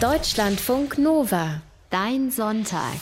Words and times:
Deutschlandfunk 0.00 0.96
Nova. 0.96 1.60
Dein 1.90 2.30
Sonntag. 2.30 2.96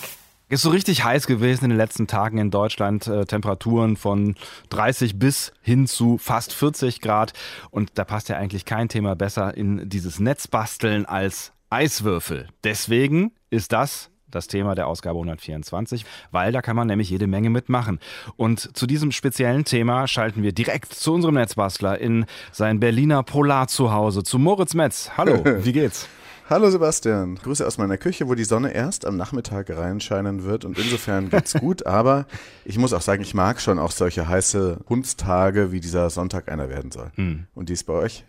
Ist 0.49 0.63
so 0.63 0.71
richtig 0.71 1.05
heiß 1.05 1.29
gewesen 1.29 1.67
in 1.67 1.71
den 1.71 1.77
letzten 1.77 2.09
Tagen 2.09 2.39
in 2.39 2.51
Deutschland. 2.51 3.07
Äh, 3.07 3.25
Temperaturen 3.25 3.97
von 3.97 4.35
30 4.71 5.17
bis 5.17 5.53
hin 5.63 5.87
zu 5.87 6.19
fast 6.19 6.53
40 6.53 7.01
Grad. 7.01 7.35
Und 7.71 7.93
da 7.95 8.05
passt 8.05 8.29
ja 8.29 8.37
eigentlich 8.37 8.65
kein 8.65 8.89
Thema 8.89 9.15
besser 9.15 9.57
in 9.57 9.89
dieses 9.89 10.19
Netzbasteln 10.19 11.07
als 11.07 11.53
Eiswürfel. 11.71 12.49
Deswegen 12.65 13.31
ist 13.49 13.71
das 13.71 14.11
das 14.29 14.49
Thema 14.49 14.75
der 14.75 14.89
Ausgabe 14.89 15.19
124, 15.19 16.05
weil 16.33 16.51
da 16.51 16.63
kann 16.63 16.75
man 16.75 16.89
nämlich 16.89 17.11
jede 17.11 17.29
Menge 17.29 17.49
mitmachen. 17.49 18.01
Und 18.37 18.77
zu 18.77 18.89
diesem 18.89 19.13
speziellen 19.13 19.65
Thema 19.65 20.09
schalten 20.09 20.43
wir 20.43 20.53
direkt 20.53 20.93
zu 20.93 21.15
unserem 21.15 21.37
Netzbastler 21.37 21.99
in 22.01 22.27
sein 22.51 22.81
Berliner 22.81 23.23
Polar 23.23 23.69
Zuhause, 23.69 24.25
zu 24.25 24.41
Moritz 24.41 24.75
Metz. 24.75 25.13
Hallo, 25.17 25.45
wie 25.65 25.73
geht's? 25.73 26.09
Hallo 26.51 26.71
Sebastian, 26.71 27.35
Grüße 27.35 27.67
aus 27.67 27.77
meiner 27.77 27.99
Küche, 27.99 28.27
wo 28.27 28.35
die 28.35 28.45
Sonne 28.45 28.73
erst 28.73 29.05
am 29.05 29.19
Nachmittag 29.19 29.69
reinscheinen 29.69 30.45
wird 30.45 30.65
und 30.65 30.79
insofern 30.79 31.29
geht's 31.29 31.53
gut, 31.61 31.85
aber 31.85 32.25
ich 32.65 32.79
muss 32.79 32.95
auch 32.95 33.03
sagen, 33.03 33.21
ich 33.21 33.35
mag 33.35 33.61
schon 33.61 33.79
auch 33.79 33.91
solche 33.91 34.27
heiße 34.27 34.79
Hundstage, 34.89 35.73
wie 35.73 35.81
dieser 35.81 36.09
Sonntag 36.09 36.51
einer 36.51 36.71
werden 36.71 36.91
soll. 36.91 37.11
Hm. 37.17 37.45
Und 37.55 37.69
die 37.69 37.75
ist 37.75 37.85
bei 37.85 37.93
euch? 37.93 38.25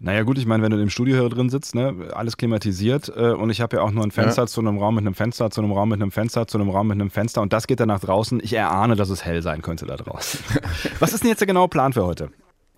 Naja 0.00 0.24
gut, 0.24 0.36
ich 0.38 0.46
meine, 0.46 0.64
wenn 0.64 0.72
du 0.72 0.82
im 0.82 0.90
Studio 0.90 1.20
hier 1.20 1.28
drin 1.28 1.48
sitzt, 1.48 1.76
ne, 1.76 2.08
alles 2.12 2.36
klimatisiert 2.36 3.08
äh, 3.14 3.30
und 3.34 3.50
ich 3.50 3.60
habe 3.60 3.76
ja 3.76 3.82
auch 3.84 3.92
nur 3.92 4.02
ein 4.02 4.10
Fenster 4.10 4.42
ja. 4.42 4.46
zu 4.48 4.60
einem 4.60 4.76
Raum 4.78 4.96
mit 4.96 5.02
einem 5.02 5.14
Fenster, 5.14 5.48
zu 5.50 5.60
einem 5.60 5.70
Raum 5.70 5.90
mit 5.90 6.02
einem 6.02 6.10
Fenster, 6.10 6.48
zu 6.48 6.58
einem 6.58 6.70
Raum 6.70 6.88
mit 6.88 7.00
einem 7.00 7.10
Fenster 7.10 7.40
und 7.40 7.52
das 7.52 7.68
geht 7.68 7.78
dann 7.78 7.86
nach 7.86 8.00
draußen. 8.00 8.40
Ich 8.42 8.52
erahne, 8.52 8.96
dass 8.96 9.10
es 9.10 9.24
hell 9.24 9.42
sein 9.42 9.62
könnte 9.62 9.86
da 9.86 9.96
draußen. 9.96 10.40
Was 10.98 11.12
ist 11.12 11.22
denn 11.22 11.30
jetzt 11.30 11.38
der 11.38 11.46
genaue 11.46 11.68
Plan 11.68 11.92
für 11.92 12.04
heute? 12.04 12.30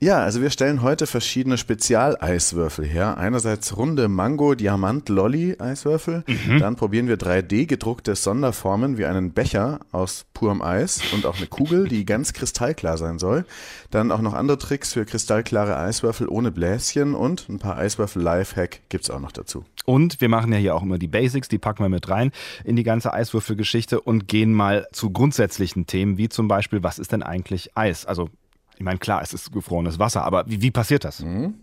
Ja, 0.03 0.19
also 0.25 0.43
wir 0.43 0.51
stellen 0.51 0.83
heute 0.83 1.07
verschiedene 1.07 1.57
Spezialeiswürfel 1.57 2.85
her. 2.85 3.19
Einerseits 3.19 3.77
runde 3.77 4.09
Mango 4.09 4.57
Diamant 4.57 5.09
Lolly 5.09 5.55
Eiswürfel, 5.61 6.25
mhm. 6.27 6.59
dann 6.59 6.75
probieren 6.75 7.07
wir 7.07 7.19
3D 7.19 7.67
gedruckte 7.67 8.17
Sonderformen 8.17 8.99
wie 8.99 9.07
einen 9.07 9.31
Becher 9.31 9.79
aus 9.93 10.27
purem 10.35 10.61
Eis 10.61 11.01
und 11.13 11.25
auch 11.25 11.37
eine 11.37 11.47
Kugel, 11.47 11.87
die 11.87 12.05
ganz 12.05 12.33
kristallklar 12.33 12.99
sein 12.99 13.21
soll. 13.21 13.45
Dann 13.93 14.11
auch 14.11 14.23
noch 14.23 14.35
andere 14.35 14.59
Tricks 14.59 14.93
für 14.93 15.05
kristallklare 15.05 15.77
Eiswürfel 15.77 16.29
ohne 16.29 16.51
Bläschen 16.51 17.15
und 17.15 17.49
ein 17.49 17.61
paar 17.61 17.79
Eiswürfel 17.79 18.23
Lifehack 18.23 18.81
gibt's 18.89 19.09
auch 19.09 19.21
noch 19.21 19.31
dazu. 19.31 19.65
Und 19.85 20.21
wir 20.21 20.29
machen 20.29 20.53
ja 20.53 20.59
hier 20.59 20.75
auch 20.75 20.83
immer 20.83 20.99
die 20.99 21.07
Basics, 21.07 21.47
die 21.47 21.59
packen 21.59 21.85
wir 21.85 21.89
mit 21.89 22.09
rein 22.09 22.33
in 22.65 22.75
die 22.75 22.83
ganze 22.83 23.13
Eiswürfelgeschichte 23.13 24.01
und 24.01 24.27
gehen 24.27 24.53
mal 24.53 24.85
zu 24.91 25.11
grundsätzlichen 25.11 25.87
Themen, 25.87 26.19
wie 26.19 26.29
zum 26.29 26.49
Beispiel, 26.49 26.83
was 26.83 26.99
ist 26.99 27.13
denn 27.13 27.23
eigentlich 27.23 27.77
Eis? 27.77 28.05
Also 28.05 28.31
ich 28.77 28.85
meine, 28.85 28.99
klar, 28.99 29.23
es 29.23 29.33
ist 29.33 29.53
gefrorenes 29.53 29.99
Wasser, 29.99 30.25
aber 30.25 30.45
wie, 30.49 30.63
wie 30.63 30.71
passiert 30.71 31.05
das? 31.05 31.21
Mhm. 31.21 31.55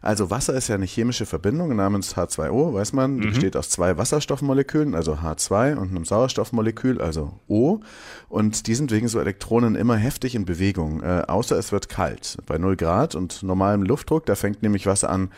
Also 0.00 0.30
Wasser 0.30 0.54
ist 0.54 0.68
ja 0.68 0.74
eine 0.74 0.86
chemische 0.86 1.26
Verbindung 1.26 1.76
namens 1.76 2.16
H2O, 2.16 2.74
weiß 2.74 2.92
man, 2.92 3.20
die 3.20 3.26
mhm. 3.26 3.30
besteht 3.30 3.56
aus 3.56 3.70
zwei 3.70 3.96
Wasserstoffmolekülen, 3.96 4.94
also 4.94 5.14
H2 5.14 5.76
und 5.76 5.90
einem 5.90 6.04
Sauerstoffmolekül, 6.04 7.00
also 7.00 7.38
O. 7.46 7.80
Und 8.28 8.66
die 8.66 8.74
sind 8.74 8.90
wegen 8.90 9.06
so 9.06 9.20
Elektronen 9.20 9.76
immer 9.76 9.96
heftig 9.96 10.34
in 10.34 10.44
Bewegung, 10.44 11.02
äh, 11.02 11.22
außer 11.28 11.56
es 11.56 11.70
wird 11.70 11.88
kalt. 11.88 12.38
Bei 12.46 12.58
0 12.58 12.76
Grad 12.76 13.14
und 13.14 13.42
normalem 13.44 13.82
Luftdruck, 13.84 14.26
da 14.26 14.34
fängt 14.34 14.62
nämlich 14.62 14.86
Wasser 14.86 15.08
an, 15.08 15.30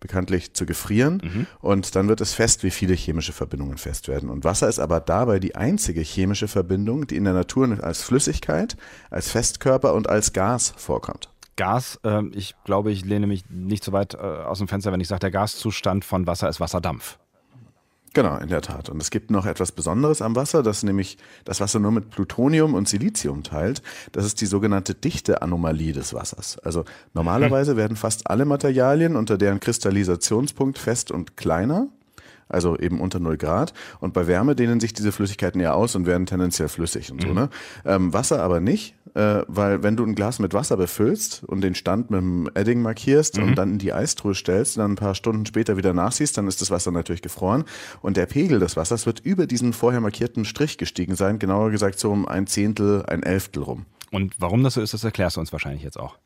bekanntlich 0.00 0.54
zu 0.54 0.66
gefrieren 0.66 1.20
mhm. 1.22 1.46
und 1.60 1.94
dann 1.94 2.08
wird 2.08 2.20
es 2.20 2.32
fest, 2.32 2.62
wie 2.62 2.70
viele 2.70 2.94
chemische 2.94 3.32
Verbindungen 3.32 3.78
fest 3.78 4.08
werden. 4.08 4.30
Und 4.30 4.44
Wasser 4.44 4.68
ist 4.68 4.78
aber 4.78 5.00
dabei 5.00 5.38
die 5.38 5.56
einzige 5.56 6.00
chemische 6.00 6.48
Verbindung, 6.48 7.06
die 7.06 7.16
in 7.16 7.24
der 7.24 7.32
Natur 7.32 7.82
als 7.82 8.02
Flüssigkeit, 8.02 8.76
als 9.10 9.30
Festkörper 9.30 9.94
und 9.94 10.08
als 10.08 10.32
Gas 10.32 10.72
vorkommt. 10.76 11.30
Gas, 11.56 11.98
äh, 12.04 12.22
ich 12.32 12.54
glaube, 12.64 12.92
ich 12.92 13.04
lehne 13.04 13.26
mich 13.26 13.44
nicht 13.50 13.84
so 13.84 13.92
weit 13.92 14.14
äh, 14.14 14.18
aus 14.18 14.58
dem 14.58 14.68
Fenster, 14.68 14.92
wenn 14.92 15.00
ich 15.00 15.08
sage, 15.08 15.20
der 15.20 15.30
Gaszustand 15.30 16.04
von 16.04 16.26
Wasser 16.26 16.48
ist 16.48 16.60
Wasserdampf. 16.60 17.18
Genau, 18.18 18.36
in 18.38 18.48
der 18.48 18.62
Tat. 18.62 18.88
Und 18.88 19.00
es 19.00 19.12
gibt 19.12 19.30
noch 19.30 19.46
etwas 19.46 19.70
Besonderes 19.70 20.22
am 20.22 20.34
Wasser, 20.34 20.64
das 20.64 20.82
nämlich 20.82 21.18
das 21.44 21.60
Wasser 21.60 21.78
nur 21.78 21.92
mit 21.92 22.10
Plutonium 22.10 22.74
und 22.74 22.88
Silizium 22.88 23.44
teilt. 23.44 23.80
Das 24.10 24.24
ist 24.24 24.40
die 24.40 24.46
sogenannte 24.46 24.92
Dichteanomalie 24.92 25.92
des 25.92 26.12
Wassers. 26.14 26.58
Also 26.58 26.84
normalerweise 27.14 27.76
werden 27.76 27.96
fast 27.96 28.28
alle 28.28 28.44
Materialien 28.44 29.14
unter 29.14 29.38
deren 29.38 29.60
Kristallisationspunkt 29.60 30.78
fest 30.78 31.12
und 31.12 31.36
kleiner 31.36 31.86
also 32.48 32.76
eben 32.78 33.00
unter 33.00 33.20
0 33.20 33.36
Grad. 33.36 33.72
Und 34.00 34.14
bei 34.14 34.26
Wärme 34.26 34.54
dehnen 34.54 34.80
sich 34.80 34.92
diese 34.92 35.12
Flüssigkeiten 35.12 35.60
ja 35.60 35.72
aus 35.72 35.94
und 35.94 36.06
werden 36.06 36.26
tendenziell 36.26 36.68
flüssig 36.68 37.10
und 37.12 37.22
so. 37.22 37.28
Mhm. 37.28 37.34
Ne? 37.34 37.48
Ähm, 37.84 38.12
Wasser 38.12 38.42
aber 38.42 38.60
nicht, 38.60 38.94
äh, 39.14 39.42
weil 39.46 39.82
wenn 39.82 39.96
du 39.96 40.04
ein 40.04 40.14
Glas 40.14 40.38
mit 40.38 40.54
Wasser 40.54 40.76
befüllst 40.76 41.44
und 41.44 41.60
den 41.60 41.74
Stand 41.74 42.10
mit 42.10 42.20
dem 42.20 42.50
Edding 42.54 42.82
markierst 42.82 43.38
mhm. 43.38 43.44
und 43.44 43.54
dann 43.56 43.72
in 43.72 43.78
die 43.78 43.92
Eistruhe 43.92 44.34
stellst 44.34 44.76
und 44.76 44.82
dann 44.82 44.92
ein 44.92 44.96
paar 44.96 45.14
Stunden 45.14 45.46
später 45.46 45.76
wieder 45.76 45.92
nachsiehst, 45.92 46.36
dann 46.36 46.48
ist 46.48 46.60
das 46.60 46.70
Wasser 46.70 46.90
natürlich 46.90 47.22
gefroren. 47.22 47.64
Und 48.00 48.16
der 48.16 48.26
Pegel 48.26 48.60
des 48.60 48.76
Wassers 48.76 49.06
wird 49.06 49.20
über 49.20 49.46
diesen 49.46 49.72
vorher 49.72 50.00
markierten 50.00 50.44
Strich 50.44 50.78
gestiegen 50.78 51.16
sein, 51.16 51.38
genauer 51.38 51.70
gesagt 51.70 51.98
so 51.98 52.10
um 52.10 52.26
ein 52.26 52.46
Zehntel, 52.46 53.04
ein 53.06 53.22
Elftel 53.22 53.62
rum. 53.62 53.86
Und 54.10 54.34
warum 54.38 54.62
das 54.62 54.74
so 54.74 54.80
ist, 54.80 54.94
das 54.94 55.04
erklärst 55.04 55.36
du 55.36 55.40
uns 55.40 55.52
wahrscheinlich 55.52 55.82
jetzt 55.82 55.98
auch. 55.98 56.16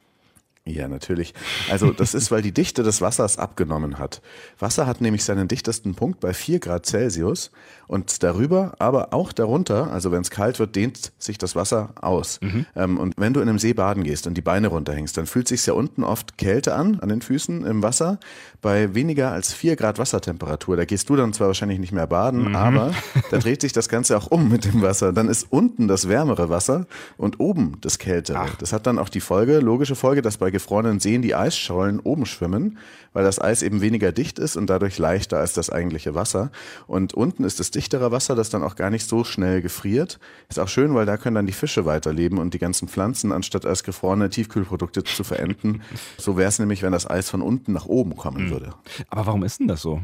Ja, 0.64 0.86
natürlich. 0.86 1.34
Also 1.70 1.90
das 1.90 2.14
ist, 2.14 2.30
weil 2.30 2.40
die 2.40 2.52
Dichte 2.52 2.84
des 2.84 3.00
Wassers 3.00 3.36
abgenommen 3.36 3.98
hat. 3.98 4.22
Wasser 4.60 4.86
hat 4.86 5.00
nämlich 5.00 5.24
seinen 5.24 5.48
dichtesten 5.48 5.96
Punkt 5.96 6.20
bei 6.20 6.32
4 6.32 6.60
Grad 6.60 6.86
Celsius 6.86 7.50
und 7.88 8.22
darüber, 8.22 8.74
aber 8.78 9.12
auch 9.12 9.32
darunter, 9.32 9.92
also 9.92 10.12
wenn 10.12 10.22
es 10.22 10.30
kalt 10.30 10.60
wird, 10.60 10.76
dehnt 10.76 11.10
sich 11.18 11.36
das 11.36 11.56
Wasser 11.56 11.90
aus. 12.00 12.38
Mhm. 12.40 12.66
Ähm, 12.76 12.98
und 12.98 13.14
wenn 13.16 13.34
du 13.34 13.40
in 13.40 13.48
einem 13.48 13.58
See 13.58 13.72
baden 13.72 14.04
gehst 14.04 14.28
und 14.28 14.34
die 14.34 14.40
Beine 14.40 14.68
runterhängst, 14.68 15.16
dann 15.16 15.26
fühlt 15.26 15.48
sich 15.48 15.66
ja 15.66 15.72
unten 15.72 16.04
oft 16.04 16.38
Kälte 16.38 16.76
an, 16.76 17.00
an 17.00 17.08
den 17.08 17.22
Füßen 17.22 17.66
im 17.66 17.82
Wasser. 17.82 18.20
Bei 18.60 18.94
weniger 18.94 19.32
als 19.32 19.52
4 19.52 19.74
Grad 19.74 19.98
Wassertemperatur, 19.98 20.76
da 20.76 20.84
gehst 20.84 21.10
du 21.10 21.16
dann 21.16 21.32
zwar 21.32 21.48
wahrscheinlich 21.48 21.80
nicht 21.80 21.92
mehr 21.92 22.06
baden, 22.06 22.50
mhm. 22.50 22.54
aber 22.56 22.94
da 23.32 23.38
dreht 23.38 23.62
sich 23.62 23.72
das 23.72 23.88
Ganze 23.88 24.16
auch 24.16 24.28
um 24.28 24.48
mit 24.48 24.64
dem 24.64 24.80
Wasser. 24.80 25.12
Dann 25.12 25.28
ist 25.28 25.48
unten 25.50 25.88
das 25.88 26.08
wärmere 26.08 26.50
Wasser 26.50 26.86
und 27.16 27.40
oben 27.40 27.78
das 27.80 27.98
kältere. 27.98 28.38
Ach. 28.38 28.54
Das 28.58 28.72
hat 28.72 28.86
dann 28.86 29.00
auch 29.00 29.08
die 29.08 29.20
Folge, 29.20 29.58
logische 29.58 29.96
Folge, 29.96 30.22
dass 30.22 30.36
bei 30.36 30.51
gefrorenen 30.52 31.00
Seen 31.00 31.22
die 31.22 31.34
Eisschollen 31.34 31.98
oben 32.00 32.26
schwimmen, 32.26 32.78
weil 33.12 33.24
das 33.24 33.40
Eis 33.40 33.62
eben 33.62 33.80
weniger 33.80 34.12
dicht 34.12 34.38
ist 34.38 34.56
und 34.56 34.68
dadurch 34.68 34.98
leichter 34.98 35.38
als 35.38 35.52
das 35.52 35.70
eigentliche 35.70 36.14
Wasser. 36.14 36.50
Und 36.86 37.14
unten 37.14 37.44
ist 37.44 37.60
das 37.60 37.70
dichterer 37.70 38.12
Wasser, 38.12 38.34
das 38.34 38.50
dann 38.50 38.62
auch 38.62 38.76
gar 38.76 38.90
nicht 38.90 39.08
so 39.08 39.24
schnell 39.24 39.62
gefriert. 39.62 40.18
Ist 40.48 40.60
auch 40.60 40.68
schön, 40.68 40.94
weil 40.94 41.06
da 41.06 41.16
können 41.16 41.34
dann 41.34 41.46
die 41.46 41.52
Fische 41.52 41.84
weiterleben 41.84 42.38
und 42.38 42.54
die 42.54 42.58
ganzen 42.58 42.88
Pflanzen, 42.88 43.32
anstatt 43.32 43.66
als 43.66 43.82
gefrorene 43.82 44.30
Tiefkühlprodukte 44.30 45.04
zu 45.04 45.24
verenden. 45.24 45.82
So 46.18 46.36
wäre 46.36 46.48
es 46.48 46.58
nämlich, 46.58 46.82
wenn 46.82 46.92
das 46.92 47.08
Eis 47.08 47.28
von 47.28 47.42
unten 47.42 47.72
nach 47.72 47.86
oben 47.86 48.16
kommen 48.16 48.44
hm. 48.44 48.50
würde. 48.50 48.74
Aber 49.08 49.26
warum 49.26 49.42
ist 49.42 49.60
denn 49.60 49.68
das 49.68 49.82
so? 49.82 50.00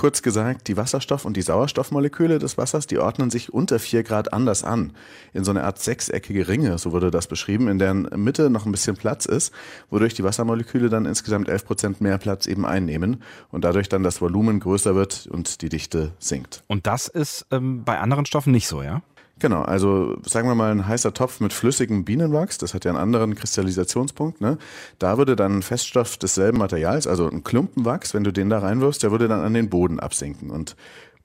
Kurz 0.00 0.22
gesagt, 0.22 0.68
die 0.68 0.78
Wasserstoff- 0.78 1.26
und 1.26 1.36
die 1.36 1.42
Sauerstoffmoleküle 1.42 2.38
des 2.38 2.56
Wassers, 2.56 2.86
die 2.86 2.98
ordnen 2.98 3.28
sich 3.28 3.52
unter 3.52 3.78
4 3.78 4.02
Grad 4.02 4.32
anders 4.32 4.64
an. 4.64 4.94
In 5.34 5.44
so 5.44 5.50
eine 5.50 5.62
Art 5.62 5.78
sechseckige 5.78 6.48
Ringe, 6.48 6.78
so 6.78 6.92
wurde 6.92 7.10
das 7.10 7.26
beschrieben, 7.26 7.68
in 7.68 7.78
deren 7.78 8.08
Mitte 8.16 8.48
noch 8.48 8.64
ein 8.64 8.72
bisschen 8.72 8.96
Platz 8.96 9.26
ist, 9.26 9.52
wodurch 9.90 10.14
die 10.14 10.24
Wassermoleküle 10.24 10.88
dann 10.88 11.04
insgesamt 11.04 11.50
11 11.50 11.64
Prozent 11.66 12.00
mehr 12.00 12.16
Platz 12.16 12.46
eben 12.46 12.64
einnehmen 12.64 13.22
und 13.50 13.62
dadurch 13.62 13.90
dann 13.90 14.02
das 14.02 14.22
Volumen 14.22 14.60
größer 14.60 14.94
wird 14.94 15.26
und 15.26 15.60
die 15.60 15.68
Dichte 15.68 16.12
sinkt. 16.18 16.64
Und 16.66 16.86
das 16.86 17.06
ist 17.06 17.44
ähm, 17.50 17.84
bei 17.84 17.98
anderen 17.98 18.24
Stoffen 18.24 18.52
nicht 18.52 18.68
so, 18.68 18.82
ja? 18.82 19.02
Genau, 19.40 19.62
also 19.62 20.18
sagen 20.22 20.48
wir 20.48 20.54
mal 20.54 20.70
ein 20.70 20.86
heißer 20.86 21.14
Topf 21.14 21.40
mit 21.40 21.54
flüssigem 21.54 22.04
Bienenwachs, 22.04 22.58
das 22.58 22.74
hat 22.74 22.84
ja 22.84 22.90
einen 22.90 23.00
anderen 23.00 23.34
Kristallisationspunkt, 23.34 24.42
ne? 24.42 24.58
Da 24.98 25.16
würde 25.16 25.34
dann 25.34 25.58
ein 25.58 25.62
Feststoff 25.62 26.18
desselben 26.18 26.58
Materials, 26.58 27.06
also 27.06 27.28
ein 27.28 27.42
Klumpenwachs, 27.42 28.12
wenn 28.12 28.22
du 28.22 28.32
den 28.32 28.50
da 28.50 28.58
reinwirfst, 28.58 29.02
der 29.02 29.10
würde 29.10 29.28
dann 29.28 29.40
an 29.40 29.54
den 29.54 29.70
Boden 29.70 29.98
absinken. 29.98 30.50
Und 30.50 30.76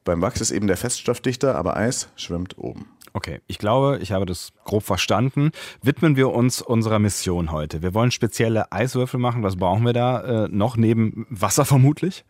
beim 0.06 0.22
Wachs 0.22 0.40
ist 0.40 0.52
eben 0.52 0.68
der 0.68 0.78
Feststoff 0.78 1.20
dichter, 1.20 1.56
aber 1.56 1.76
Eis 1.76 2.08
schwimmt 2.16 2.58
oben. 2.58 2.86
Okay, 3.12 3.42
ich 3.48 3.58
glaube, 3.58 4.00
ich 4.02 4.14
habe 4.14 4.26
das 4.26 4.54
grob 4.64 4.84
verstanden. 4.84 5.52
Widmen 5.82 6.16
wir 6.16 6.32
uns 6.32 6.62
unserer 6.62 7.00
Mission 7.00 7.52
heute. 7.52 7.82
Wir 7.82 7.94
wollen 7.94 8.12
spezielle 8.12 8.72
Eiswürfel 8.72 9.20
machen. 9.20 9.44
Was 9.44 9.58
brauchen 9.58 9.86
wir 9.86 9.94
da 9.94 10.46
äh, 10.46 10.48
noch 10.50 10.78
neben 10.78 11.26
Wasser 11.30 11.66
vermutlich? 11.66 12.24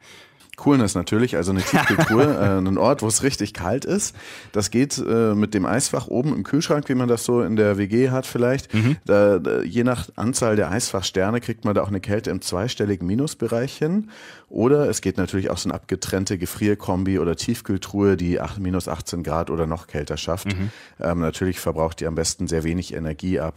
Coolness 0.55 0.95
natürlich, 0.95 1.35
also 1.35 1.51
eine 1.51 1.61
Tiefkühltruhe, 1.63 2.23
äh, 2.23 2.57
ein 2.57 2.77
Ort, 2.77 3.01
wo 3.01 3.07
es 3.07 3.23
richtig 3.23 3.53
kalt 3.53 3.85
ist. 3.85 4.15
Das 4.51 4.71
geht 4.71 4.97
äh, 4.97 5.35
mit 5.35 5.53
dem 5.53 5.65
Eisfach 5.65 6.07
oben 6.07 6.33
im 6.33 6.43
Kühlschrank, 6.43 6.89
wie 6.89 6.95
man 6.95 7.07
das 7.07 7.25
so 7.25 7.41
in 7.41 7.55
der 7.55 7.77
WG 7.77 8.09
hat 8.09 8.25
vielleicht. 8.25 8.73
Mhm. 8.73 8.97
Da, 9.05 9.39
da, 9.39 9.61
je 9.61 9.83
nach 9.83 10.09
Anzahl 10.15 10.55
der 10.55 10.71
Eisfachsterne 10.71 11.41
kriegt 11.41 11.65
man 11.65 11.75
da 11.75 11.81
auch 11.81 11.89
eine 11.89 11.99
Kälte 11.99 12.31
im 12.31 12.41
zweistelligen 12.41 13.07
Minusbereich 13.07 13.77
hin. 13.77 14.09
Oder 14.49 14.89
es 14.89 15.01
geht 15.01 15.17
natürlich 15.17 15.49
auch 15.49 15.57
so 15.57 15.69
eine 15.69 15.75
abgetrennte 15.75 16.37
Gefrierkombi 16.37 17.19
oder 17.19 17.35
Tiefkühltruhe, 17.35 18.15
die 18.15 18.39
acht, 18.39 18.59
minus 18.59 18.87
18 18.87 19.23
Grad 19.23 19.49
oder 19.49 19.65
noch 19.65 19.87
kälter 19.87 20.17
schafft. 20.17 20.47
Mhm. 20.47 20.69
Ähm, 20.99 21.19
natürlich 21.19 21.59
verbraucht 21.59 21.99
die 21.99 22.07
am 22.07 22.15
besten 22.15 22.47
sehr 22.47 22.63
wenig 22.63 22.93
Energie, 22.93 23.39
A++ 23.39 23.51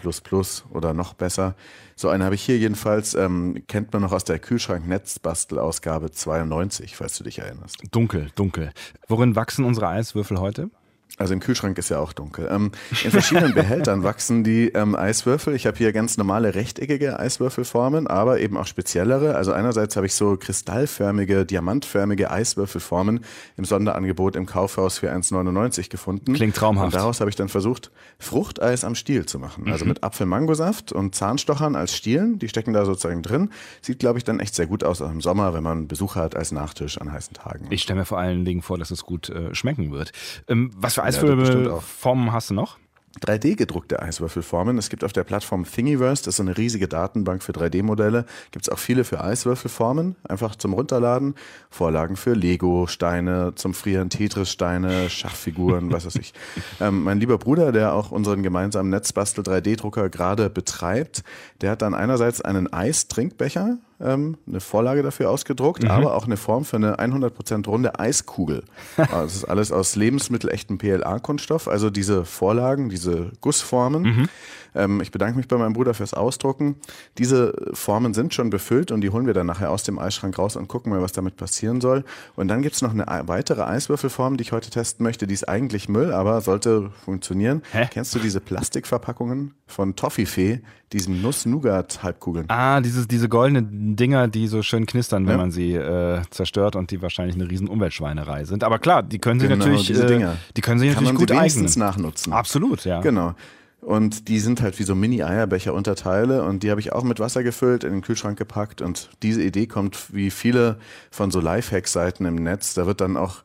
oder 0.70 0.94
noch 0.94 1.14
besser. 1.14 1.54
So 1.98 2.08
eine 2.10 2.24
habe 2.24 2.36
ich 2.36 2.42
hier 2.44 2.56
jedenfalls, 2.58 3.14
ähm, 3.14 3.64
kennt 3.66 3.92
man 3.92 4.02
noch 4.02 4.12
aus 4.12 4.22
der 4.22 4.38
Kühlschrank-Netzbastelausgabe 4.38 6.12
92, 6.12 6.94
falls 6.94 7.18
du 7.18 7.24
dich 7.24 7.40
erinnerst. 7.40 7.82
Dunkel, 7.90 8.30
dunkel. 8.36 8.70
Worin 9.08 9.34
wachsen 9.34 9.64
unsere 9.64 9.88
Eiswürfel 9.88 10.38
heute? 10.38 10.70
Also 11.18 11.34
im 11.34 11.40
Kühlschrank 11.40 11.76
ist 11.78 11.88
ja 11.88 11.98
auch 11.98 12.12
dunkel. 12.12 12.48
Ähm, 12.50 12.70
in 13.04 13.10
verschiedenen 13.10 13.54
Behältern 13.54 14.04
wachsen 14.04 14.44
die 14.44 14.68
ähm, 14.68 14.94
Eiswürfel. 14.94 15.54
Ich 15.54 15.66
habe 15.66 15.76
hier 15.76 15.92
ganz 15.92 16.16
normale 16.16 16.54
rechteckige 16.54 17.18
Eiswürfelformen, 17.18 18.06
aber 18.06 18.40
eben 18.40 18.56
auch 18.56 18.66
speziellere. 18.66 19.34
Also 19.34 19.52
einerseits 19.52 19.96
habe 19.96 20.06
ich 20.06 20.14
so 20.14 20.36
kristallförmige, 20.36 21.44
diamantförmige 21.44 22.30
Eiswürfelformen 22.30 23.24
im 23.56 23.64
Sonderangebot 23.64 24.36
im 24.36 24.46
Kaufhaus 24.46 24.98
für 24.98 25.10
1,99 25.12 25.90
gefunden. 25.90 26.34
Klingt 26.34 26.54
traumhaft. 26.54 26.86
Und 26.86 26.94
daraus 26.94 27.20
habe 27.20 27.30
ich 27.30 27.36
dann 27.36 27.48
versucht, 27.48 27.90
Fruchteis 28.18 28.84
am 28.84 28.94
Stiel 28.94 29.26
zu 29.26 29.38
machen. 29.38 29.70
Also 29.70 29.84
mit 29.84 30.04
Apfel-Mangosaft 30.04 30.92
und 30.92 31.14
Zahnstochern 31.14 31.74
als 31.74 31.96
Stielen. 31.96 32.38
Die 32.38 32.48
stecken 32.48 32.72
da 32.72 32.84
sozusagen 32.84 33.22
drin. 33.22 33.50
Sieht, 33.80 33.98
glaube 33.98 34.18
ich, 34.18 34.24
dann 34.24 34.38
echt 34.38 34.54
sehr 34.54 34.66
gut 34.66 34.84
aus 34.84 35.02
auch 35.02 35.10
im 35.10 35.20
Sommer, 35.20 35.52
wenn 35.52 35.64
man 35.64 35.88
Besuch 35.88 36.14
hat 36.14 36.36
als 36.36 36.52
Nachtisch 36.52 36.98
an 36.98 37.12
heißen 37.12 37.34
Tagen. 37.34 37.66
Ich 37.70 37.82
stelle 37.82 38.00
mir 38.00 38.06
vor 38.06 38.18
allen 38.18 38.44
Dingen 38.44 38.62
vor, 38.62 38.78
dass 38.78 38.92
es 38.92 39.04
gut 39.04 39.28
äh, 39.30 39.54
schmecken 39.54 39.90
wird. 39.90 40.12
Ähm, 40.46 40.70
was 40.76 40.94
für. 40.94 41.07
Eiswürfelformen 41.08 42.32
hast 42.32 42.50
du 42.50 42.54
noch? 42.54 42.76
3D-gedruckte 43.20 44.00
Eiswürfelformen. 44.00 44.78
Es 44.78 44.90
gibt 44.90 45.04
auf 45.04 45.12
der 45.12 45.24
Plattform 45.24 45.64
Thingiverse, 45.64 46.22
das 46.22 46.34
ist 46.34 46.36
so 46.36 46.42
eine 46.42 46.56
riesige 46.56 46.88
Datenbank 46.88 47.42
für 47.42 47.52
3D-Modelle, 47.52 48.24
gibt 48.50 48.66
es 48.66 48.72
auch 48.72 48.78
viele 48.78 49.04
für 49.04 49.22
Eiswürfelformen, 49.22 50.16
einfach 50.28 50.56
zum 50.56 50.72
Runterladen. 50.72 51.34
Vorlagen 51.70 52.16
für 52.16 52.34
Lego, 52.34 52.86
Steine, 52.86 53.54
zum 53.54 53.74
Frieren, 53.74 54.10
Tetris-Steine, 54.10 55.10
Schachfiguren, 55.10 55.92
was 55.92 56.06
weiß 56.06 56.16
ich. 56.16 56.32
Ähm, 56.80 57.02
mein 57.02 57.18
lieber 57.18 57.38
Bruder, 57.38 57.72
der 57.72 57.92
auch 57.92 58.12
unseren 58.12 58.42
gemeinsamen 58.42 58.90
Netzbastel 58.90 59.42
3D-Drucker 59.42 60.10
gerade 60.10 60.48
betreibt, 60.48 61.24
der 61.60 61.72
hat 61.72 61.82
dann 61.82 61.94
einerseits 61.94 62.40
einen 62.40 62.72
Eistrinkbecher, 62.72 63.78
ähm, 64.00 64.36
eine 64.46 64.60
Vorlage 64.60 65.02
dafür 65.02 65.30
ausgedruckt, 65.30 65.82
Mhm. 65.82 65.90
aber 65.90 66.14
auch 66.14 66.24
eine 66.26 66.36
Form 66.36 66.64
für 66.64 66.76
eine 66.76 66.98
100% 66.98 67.66
runde 67.68 67.98
Eiskugel. 67.98 68.62
Also 68.96 69.12
Das 69.24 69.34
ist 69.36 69.44
alles 69.44 69.72
aus 69.72 69.96
lebensmittelechtem 69.96 70.78
PLA-Kunststoff, 70.78 71.68
also 71.68 71.90
diese 71.90 72.24
Vorlagen, 72.24 72.88
diese 72.88 73.32
Gussformen. 73.40 74.02
Mhm. 74.02 74.28
Ähm, 74.74 75.00
ich 75.00 75.10
bedanke 75.10 75.36
mich 75.38 75.48
bei 75.48 75.56
meinem 75.56 75.72
Bruder 75.72 75.94
fürs 75.94 76.12
Ausdrucken. 76.14 76.76
Diese 77.16 77.54
Formen 77.72 78.12
sind 78.14 78.34
schon 78.34 78.50
befüllt 78.50 78.92
und 78.92 79.00
die 79.00 79.08
holen 79.10 79.26
wir 79.26 79.32
dann 79.34 79.46
nachher 79.46 79.70
aus 79.70 79.82
dem 79.82 79.98
Eisschrank 79.98 80.38
raus 80.38 80.56
und 80.56 80.68
gucken 80.68 80.92
mal, 80.92 81.00
was 81.00 81.12
damit 81.12 81.36
passieren 81.36 81.80
soll. 81.80 82.04
Und 82.36 82.48
dann 82.48 82.60
gibt's 82.62 82.82
noch 82.82 82.92
eine 82.92 83.08
ei- 83.08 83.26
weitere 83.26 83.62
Eiswürfelform, 83.62 84.36
die 84.36 84.42
ich 84.42 84.52
heute 84.52 84.68
testen 84.70 85.04
möchte. 85.04 85.26
Die 85.26 85.32
ist 85.34 85.48
eigentlich 85.48 85.88
Müll, 85.88 86.12
aber 86.12 86.40
sollte 86.42 86.90
funktionieren. 87.04 87.62
Hä? 87.72 87.88
Kennst 87.90 88.14
du 88.14 88.18
diese 88.18 88.40
Plastikverpackungen 88.40 89.54
von 89.66 89.96
Toffifee, 89.96 90.60
diesen 90.92 91.22
Nuss-Nougat-Halbkugeln? 91.22 92.46
Ah, 92.48 92.80
dieses, 92.80 93.08
diese 93.08 93.28
goldenen 93.28 93.87
Dinger, 93.96 94.28
die 94.28 94.46
so 94.48 94.62
schön 94.62 94.86
knistern, 94.86 95.26
wenn 95.26 95.32
Ja. 95.32 95.36
man 95.38 95.50
sie 95.50 95.74
äh, 95.74 96.20
zerstört 96.30 96.76
und 96.76 96.90
die 96.90 97.00
wahrscheinlich 97.02 97.34
eine 97.36 97.50
riesen 97.50 97.68
Umweltschweinerei 97.68 98.44
sind. 98.44 98.64
Aber 98.64 98.78
klar, 98.78 99.02
die 99.02 99.18
können 99.18 99.40
sie 99.40 99.48
Genau, 99.48 99.64
natürlich, 99.66 99.90
äh, 99.90 100.34
die 100.56 100.60
können 100.60 100.80
sie 100.80 100.86
Kann 100.86 100.94
natürlich 100.94 101.08
man 101.08 101.16
gut 101.16 101.28
sie 101.30 101.36
wenigstens 101.36 101.72
eignen. 101.76 101.86
nachnutzen. 101.86 102.32
Absolut, 102.32 102.84
ja. 102.84 103.00
Genau. 103.00 103.34
Und 103.80 104.28
die 104.28 104.40
sind 104.40 104.60
halt 104.60 104.78
wie 104.80 104.82
so 104.82 104.94
Mini-Eierbecher-Unterteile 104.94 106.42
und 106.42 106.62
die 106.62 106.70
habe 106.70 106.80
ich 106.80 106.92
auch 106.92 107.04
mit 107.04 107.20
Wasser 107.20 107.42
gefüllt, 107.42 107.84
in 107.84 107.92
den 107.92 108.02
Kühlschrank 108.02 108.36
gepackt 108.38 108.82
und 108.82 109.08
diese 109.22 109.42
Idee 109.42 109.66
kommt 109.66 110.12
wie 110.14 110.30
viele 110.30 110.78
von 111.10 111.30
so 111.30 111.40
Lifehack-Seiten 111.40 112.24
im 112.26 112.34
Netz. 112.36 112.74
Da 112.74 112.86
wird 112.86 113.00
dann 113.00 113.16
auch 113.16 113.42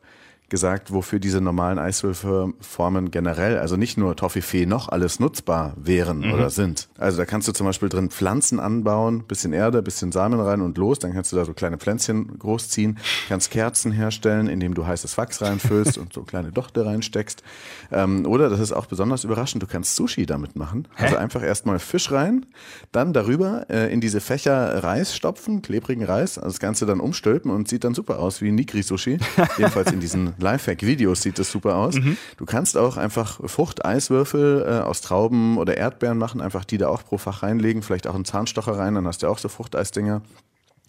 gesagt, 0.50 0.92
wofür 0.92 1.18
diese 1.18 1.40
normalen 1.40 1.78
Eiswürfelformen 1.78 3.10
generell, 3.10 3.58
also 3.58 3.76
nicht 3.76 3.96
nur 3.98 4.14
Toffifee, 4.16 4.66
noch 4.66 4.88
alles 4.88 5.18
nutzbar 5.20 5.72
wären 5.76 6.20
Mhm. 6.20 6.32
oder 6.32 6.50
sind. 6.50 6.88
Also 6.98 7.18
da 7.18 7.24
kannst 7.24 7.48
du 7.48 7.52
zum 7.52 7.66
Beispiel 7.66 7.88
drin 7.88 8.10
Pflanzen 8.10 8.60
anbauen, 8.60 9.24
bisschen 9.24 9.52
Erde, 9.52 9.82
bisschen 9.82 10.12
Samen 10.12 10.38
rein 10.38 10.60
und 10.60 10.76
los, 10.78 10.98
dann 10.98 11.12
kannst 11.12 11.32
du 11.32 11.36
da 11.36 11.44
so 11.44 11.54
kleine 11.54 11.78
Pflänzchen 11.78 12.38
großziehen, 12.38 12.98
kannst 13.28 13.50
Kerzen 13.50 13.90
herstellen, 13.92 14.48
indem 14.48 14.74
du 14.74 14.86
heißes 14.86 15.16
Wachs 15.18 15.40
reinfüllst 15.42 15.98
und 15.98 16.12
so 16.12 16.22
kleine 16.22 16.52
Dochte 16.52 16.84
reinsteckst. 16.84 17.42
Ähm, 17.90 18.26
oder, 18.26 18.48
das 18.50 18.60
ist 18.60 18.72
auch 18.72 18.86
besonders 18.86 19.24
überraschend, 19.24 19.62
du 19.62 19.66
kannst 19.66 19.96
Sushi 19.96 20.26
damit 20.26 20.56
machen. 20.56 20.86
Also 20.96 21.16
einfach 21.16 21.42
erstmal 21.42 21.78
Fisch 21.78 22.12
rein, 22.12 22.46
dann 22.92 23.12
darüber 23.12 23.66
äh, 23.70 23.92
in 23.92 24.00
diese 24.00 24.20
Fächer 24.20 24.84
Reis 24.84 25.16
stopfen, 25.16 25.62
klebrigen 25.62 26.04
Reis, 26.04 26.38
also 26.38 26.48
das 26.50 26.60
Ganze 26.60 26.86
dann 26.86 27.00
umstülpen 27.00 27.50
und 27.50 27.68
sieht 27.68 27.84
dann 27.84 27.94
super 27.94 28.18
aus 28.18 28.40
wie 28.42 28.52
Nigri-Sushi. 28.52 29.18
Jedenfalls 29.58 29.90
in 29.90 30.00
diesen 30.00 30.33
Lifehack-Videos 30.38 31.22
sieht 31.22 31.38
das 31.38 31.50
super 31.50 31.76
aus. 31.76 31.94
Du 32.36 32.44
kannst 32.46 32.76
auch 32.76 32.96
einfach 32.96 33.40
Frucht-Eiswürfel 33.44 34.64
äh, 34.66 34.82
aus 34.82 35.00
Trauben 35.00 35.58
oder 35.58 35.76
Erdbeeren 35.76 36.18
machen, 36.18 36.40
einfach 36.40 36.64
die 36.64 36.78
da 36.78 36.88
auch 36.88 37.04
pro 37.04 37.18
Fach 37.18 37.42
reinlegen, 37.42 37.82
vielleicht 37.82 38.06
auch 38.06 38.14
einen 38.14 38.24
Zahnstocher 38.24 38.76
rein, 38.78 38.94
dann 38.94 39.06
hast 39.06 39.22
du 39.22 39.28
auch 39.28 39.38
so 39.38 39.48
Fruchteisdinger. 39.48 40.22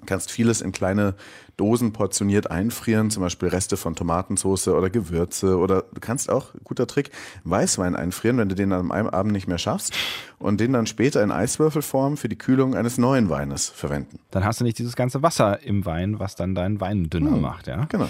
Kannst 0.06 0.31
vieles 0.31 0.62
in 0.62 0.72
kleine 0.72 1.16
Dosen 1.57 1.94
portioniert 1.94 2.52
einfrieren, 2.52 3.10
zum 3.10 3.24
Beispiel 3.24 3.48
Reste 3.48 3.78
von 3.78 3.96
Tomatensauce 3.96 4.68
oder 4.68 4.90
Gewürze 4.90 5.57
oder 5.57 5.84
du 5.94 6.02
kannst 6.02 6.30
auch, 6.30 6.54
guter 6.63 6.86
Trick, 6.86 7.12
Weißwein 7.44 7.96
einfrieren, 7.96 8.38
wenn 8.38 8.50
du 8.50 8.56
den 8.56 8.74
an 8.74 8.92
einem 8.92 9.07
Abend 9.07 9.31
nicht 9.31 9.48
mehr 9.48 9.57
schaffst 9.57 9.94
und 10.38 10.60
den 10.60 10.74
dann 10.74 10.86
später 10.86 11.24
in 11.24 11.31
Eiswürfelform 11.31 12.18
für 12.18 12.28
die 12.28 12.38
Kühlung 12.38 12.75
eines 12.75 12.98
neuen 12.98 13.30
Weines 13.30 13.69
verwenden. 13.69 14.19
Dann 14.31 14.44
hast 14.44 14.60
du 14.60 14.63
nicht 14.66 14.78
dieses 14.80 14.96
ganze 14.96 15.24
Wasser 15.24 15.63
im 15.63 15.86
Wein, 15.86 16.19
was 16.19 16.36
dann 16.36 16.56
deinen 16.56 16.81
Wein 16.81 17.10
dünner 17.10 17.38
macht, 17.38 17.68
ja. 17.68 17.86
Genau. 17.86 18.08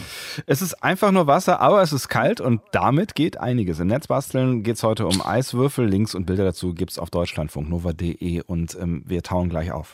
Es 0.47 0.61
ist 0.61 0.83
einfach 0.83 1.11
nur 1.11 1.27
Wasser, 1.27 1.61
aber 1.61 1.81
es 1.81 1.93
ist 1.93 2.07
kalt 2.07 2.41
und 2.41 2.61
damit 2.71 3.13
geht 3.13 3.39
einiges. 3.39 3.79
Im 3.79 3.87
Netzbasteln 3.87 4.63
geht 4.63 4.77
es 4.77 4.83
heute 4.83 5.05
um 5.05 5.21
Eiswürfel. 5.21 5.85
Links 5.85 6.15
und 6.15 6.25
Bilder 6.25 6.45
dazu 6.45 6.73
gibt 6.73 6.91
es 6.91 6.99
auf 6.99 7.11
deutschlandfunknova.de 7.11 8.41
und 8.41 8.75
ähm, 8.81 9.03
wir 9.05 9.21
tauen 9.21 9.49
gleich 9.49 9.71
auf. 9.71 9.91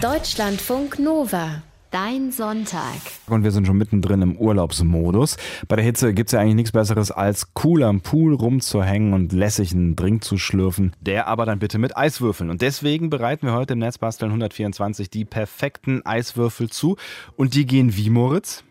Deutschlandfunk 0.00 0.98
Nova. 0.98 1.62
Dein 1.90 2.32
Sonntag. 2.32 3.02
Und 3.26 3.44
wir 3.44 3.50
sind 3.50 3.66
schon 3.66 3.76
mittendrin 3.76 4.22
im 4.22 4.34
Urlaubsmodus. 4.34 5.36
Bei 5.68 5.76
der 5.76 5.84
Hitze 5.84 6.14
gibt 6.14 6.30
es 6.30 6.32
ja 6.32 6.40
eigentlich 6.40 6.54
nichts 6.54 6.72
Besseres, 6.72 7.10
als 7.10 7.48
cool 7.62 7.82
am 7.82 8.00
Pool 8.00 8.32
rumzuhängen 8.34 9.12
und 9.12 9.34
lässig 9.34 9.72
einen 9.72 9.96
Drink 9.96 10.24
zu 10.24 10.38
schlürfen. 10.38 10.96
Der 11.02 11.26
aber 11.26 11.44
dann 11.44 11.58
bitte 11.58 11.76
mit 11.76 11.98
Eiswürfeln. 11.98 12.48
Und 12.48 12.62
deswegen 12.62 13.10
bereiten 13.10 13.46
wir 13.46 13.52
heute 13.52 13.74
im 13.74 13.80
Netzbasteln 13.80 14.30
124 14.30 15.10
die 15.10 15.26
perfekten 15.26 16.00
Eiswürfel 16.06 16.70
zu. 16.70 16.96
Und 17.36 17.52
die 17.52 17.66
gehen 17.66 17.94
wie, 17.94 18.08
Moritz? 18.08 18.64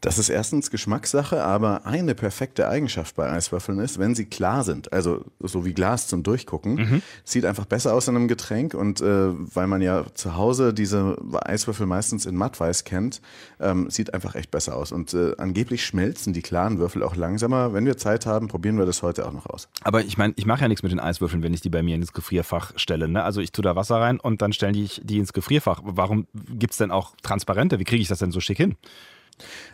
Das 0.00 0.18
ist 0.18 0.28
erstens 0.28 0.70
Geschmackssache, 0.70 1.42
aber 1.42 1.86
eine 1.86 2.14
perfekte 2.14 2.68
Eigenschaft 2.68 3.16
bei 3.16 3.30
Eiswürfeln 3.30 3.78
ist, 3.80 3.98
wenn 3.98 4.14
sie 4.14 4.26
klar 4.26 4.64
sind, 4.64 4.92
also 4.92 5.24
so 5.40 5.64
wie 5.64 5.74
Glas 5.74 6.06
zum 6.06 6.22
Durchgucken, 6.22 7.02
sieht 7.24 7.44
einfach 7.44 7.66
besser 7.66 7.94
aus 7.94 8.08
in 8.08 8.16
einem 8.16 8.28
Getränk 8.28 8.74
und 8.74 9.00
äh, 9.00 9.30
weil 9.54 9.66
man 9.66 9.82
ja 9.82 10.04
zu 10.14 10.36
Hause 10.36 10.72
diese 10.72 11.16
Eiswürfel 11.44 11.86
meistens 11.86 12.26
in 12.26 12.36
mattweiß 12.36 12.84
kennt, 12.84 13.20
ähm, 13.60 13.90
sieht 13.90 14.14
einfach 14.14 14.34
echt 14.34 14.50
besser 14.50 14.76
aus 14.76 14.92
und 14.92 15.14
äh, 15.14 15.34
angeblich 15.38 15.84
schmelzen 15.84 16.32
die 16.32 16.42
klaren 16.42 16.78
Würfel 16.78 17.02
auch 17.02 17.16
langsamer. 17.16 17.72
Wenn 17.72 17.84
wir 17.84 17.96
Zeit 17.96 18.26
haben, 18.26 18.48
probieren 18.48 18.78
wir 18.78 18.86
das 18.86 19.02
heute 19.02 19.26
auch 19.26 19.32
noch 19.32 19.46
aus. 19.46 19.68
Aber 19.82 20.02
ich 20.02 20.16
meine, 20.18 20.32
ich 20.36 20.46
mache 20.46 20.62
ja 20.62 20.68
nichts 20.68 20.82
mit 20.82 20.92
den 20.92 21.00
Eiswürfeln, 21.00 21.42
wenn 21.42 21.54
ich 21.54 21.60
die 21.60 21.70
bei 21.70 21.82
mir 21.82 21.94
ins 21.94 22.12
Gefrierfach 22.12 22.72
stelle. 22.76 23.08
Ne? 23.08 23.22
Also 23.22 23.40
ich 23.40 23.52
tue 23.52 23.62
da 23.62 23.76
Wasser 23.76 23.96
rein 23.96 24.20
und 24.20 24.42
dann 24.42 24.52
stellen 24.52 24.74
die, 24.74 24.88
die 25.02 25.18
ins 25.18 25.32
Gefrierfach. 25.32 25.80
Warum 25.84 26.26
gibt 26.32 26.72
es 26.72 26.78
denn 26.78 26.90
auch 26.90 27.14
transparente? 27.22 27.78
Wie 27.78 27.84
kriege 27.84 28.02
ich 28.02 28.08
das 28.08 28.20
denn 28.20 28.32
so 28.32 28.40
schick 28.40 28.56
hin? 28.56 28.76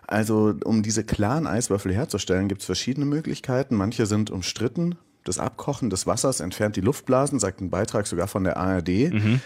Also 0.06 0.54
um 0.64 0.82
diese 0.82 1.04
klaren 1.04 1.46
Eiswürfel 1.46 1.94
herzustellen, 1.94 2.48
gibt 2.48 2.60
es 2.60 2.66
verschiedene 2.66 3.06
Möglichkeiten. 3.06 3.76
Manche 3.76 4.06
sind 4.06 4.30
umstritten. 4.30 4.96
Das 5.24 5.38
Abkochen 5.38 5.88
des 5.88 6.06
Wassers 6.06 6.40
entfernt 6.40 6.76
die 6.76 6.82
Luftblasen, 6.82 7.38
sagt 7.38 7.62
ein 7.62 7.70
Beitrag 7.70 8.06
sogar 8.06 8.28
von 8.28 8.44
der 8.44 8.58
ARD. 8.58 8.88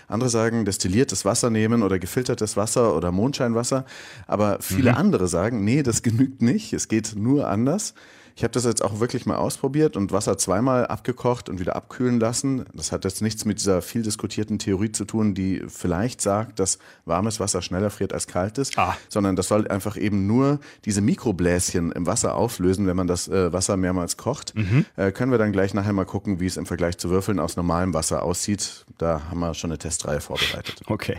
Andere 0.08 0.28
sagen, 0.28 0.64
destilliertes 0.64 1.24
Wasser 1.24 1.50
nehmen 1.50 1.84
oder 1.84 2.00
gefiltertes 2.00 2.56
Wasser 2.56 2.96
oder 2.96 3.12
Mondscheinwasser. 3.12 3.84
Aber 4.26 4.58
viele 4.60 4.96
andere 4.96 5.28
sagen, 5.28 5.62
nee, 5.64 5.84
das 5.84 6.02
genügt 6.02 6.42
nicht. 6.42 6.72
Es 6.72 6.88
geht 6.88 7.14
nur 7.16 7.46
anders. 7.46 7.94
Ich 8.38 8.44
habe 8.44 8.52
das 8.52 8.64
jetzt 8.64 8.84
auch 8.84 9.00
wirklich 9.00 9.26
mal 9.26 9.34
ausprobiert 9.34 9.96
und 9.96 10.12
Wasser 10.12 10.38
zweimal 10.38 10.86
abgekocht 10.86 11.48
und 11.48 11.58
wieder 11.58 11.74
abkühlen 11.74 12.20
lassen. 12.20 12.66
Das 12.72 12.92
hat 12.92 13.04
jetzt 13.04 13.20
nichts 13.20 13.44
mit 13.44 13.58
dieser 13.58 13.82
viel 13.82 14.02
diskutierten 14.02 14.60
Theorie 14.60 14.92
zu 14.92 15.04
tun, 15.04 15.34
die 15.34 15.64
vielleicht 15.66 16.20
sagt, 16.22 16.60
dass 16.60 16.78
warmes 17.04 17.40
Wasser 17.40 17.62
schneller 17.62 17.90
friert 17.90 18.12
als 18.12 18.28
kaltes, 18.28 18.70
Ah. 18.76 18.96
sondern 19.08 19.34
das 19.34 19.48
soll 19.48 19.66
einfach 19.66 19.96
eben 19.96 20.28
nur 20.28 20.60
diese 20.84 21.00
Mikrobläschen 21.00 21.90
im 21.90 22.06
Wasser 22.06 22.36
auflösen, 22.36 22.86
wenn 22.86 22.94
man 22.94 23.08
das 23.08 23.26
äh, 23.26 23.52
Wasser 23.52 23.76
mehrmals 23.76 24.16
kocht. 24.16 24.54
Äh, 24.94 25.10
können 25.10 25.32
wir 25.32 25.38
dann 25.38 25.50
gleich 25.50 25.74
nachher 25.74 25.92
mal 25.92 26.04
gucken, 26.06 26.38
wie 26.38 26.46
es 26.46 26.56
im 26.56 26.64
Vergleich 26.66 26.96
zu 26.96 27.10
Würfeln 27.10 27.40
aus 27.40 27.56
normalem 27.56 27.92
Wasser 27.92 28.22
aussieht. 28.22 28.86
Da 28.98 29.20
haben 29.30 29.40
wir 29.40 29.52
schon 29.54 29.72
eine 29.72 29.78
Testreihe 29.78 30.20
vorbereitet. 30.20 30.80
Okay. 30.86 31.18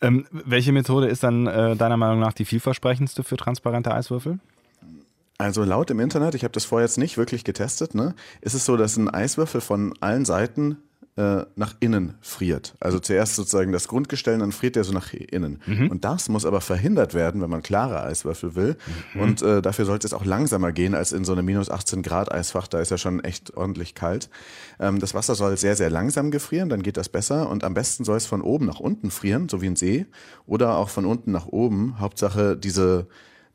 Ähm, 0.00 0.26
welche 0.32 0.72
Methode 0.72 1.06
ist 1.06 1.22
dann 1.22 1.46
äh, 1.46 1.76
deiner 1.76 1.96
Meinung 1.96 2.18
nach 2.18 2.32
die 2.32 2.44
vielversprechendste 2.44 3.22
für 3.22 3.36
transparente 3.36 3.94
Eiswürfel? 3.94 4.40
Also 5.38 5.64
laut 5.64 5.90
im 5.90 6.00
Internet, 6.00 6.34
ich 6.34 6.44
habe 6.44 6.52
das 6.52 6.64
vorher 6.64 6.86
jetzt 6.86 6.98
nicht 6.98 7.18
wirklich 7.18 7.44
getestet, 7.44 7.94
ne, 7.94 8.14
ist 8.40 8.54
es 8.54 8.64
so, 8.64 8.76
dass 8.76 8.96
ein 8.96 9.10
Eiswürfel 9.10 9.60
von 9.60 9.94
allen 10.00 10.24
Seiten 10.24 10.78
äh, 11.16 11.46
nach 11.56 11.74
innen 11.80 12.14
friert. 12.20 12.74
Also 12.78 12.98
zuerst 12.98 13.36
sozusagen 13.36 13.72
das 13.72 13.88
Grundgestell, 13.88 14.38
dann 14.38 14.52
friert 14.52 14.76
der 14.76 14.84
so 14.84 14.92
nach 14.92 15.14
innen. 15.14 15.62
Und 15.90 16.04
das 16.04 16.28
muss 16.28 16.44
aber 16.44 16.60
verhindert 16.60 17.14
werden, 17.14 17.40
wenn 17.40 17.48
man 17.48 17.62
klare 17.62 18.02
Eiswürfel 18.02 18.54
will. 18.54 18.76
Und 19.14 19.40
äh, 19.40 19.62
dafür 19.62 19.86
sollte 19.86 20.06
es 20.06 20.12
auch 20.12 20.26
langsamer 20.26 20.72
gehen 20.72 20.94
als 20.94 21.12
in 21.12 21.24
so 21.24 21.32
einem 21.32 21.46
minus 21.46 21.70
18 21.70 22.02
Grad 22.02 22.30
Eisfach. 22.30 22.68
Da 22.68 22.80
ist 22.80 22.90
ja 22.90 22.98
schon 22.98 23.24
echt 23.24 23.56
ordentlich 23.56 23.94
kalt. 23.94 24.28
Ähm, 24.78 24.98
das 24.98 25.14
Wasser 25.14 25.34
soll 25.34 25.56
sehr, 25.56 25.74
sehr 25.74 25.88
langsam 25.88 26.30
gefrieren, 26.30 26.68
dann 26.68 26.82
geht 26.82 26.98
das 26.98 27.08
besser. 27.08 27.48
Und 27.48 27.64
am 27.64 27.72
besten 27.72 28.04
soll 28.04 28.18
es 28.18 28.26
von 28.26 28.42
oben 28.42 28.66
nach 28.66 28.80
unten 28.80 29.10
frieren, 29.10 29.48
so 29.48 29.62
wie 29.62 29.68
ein 29.68 29.76
See. 29.76 30.04
Oder 30.44 30.76
auch 30.76 30.90
von 30.90 31.06
unten 31.06 31.32
nach 31.32 31.46
oben. 31.46 31.98
Hauptsache 31.98 32.58
diese 32.58 33.06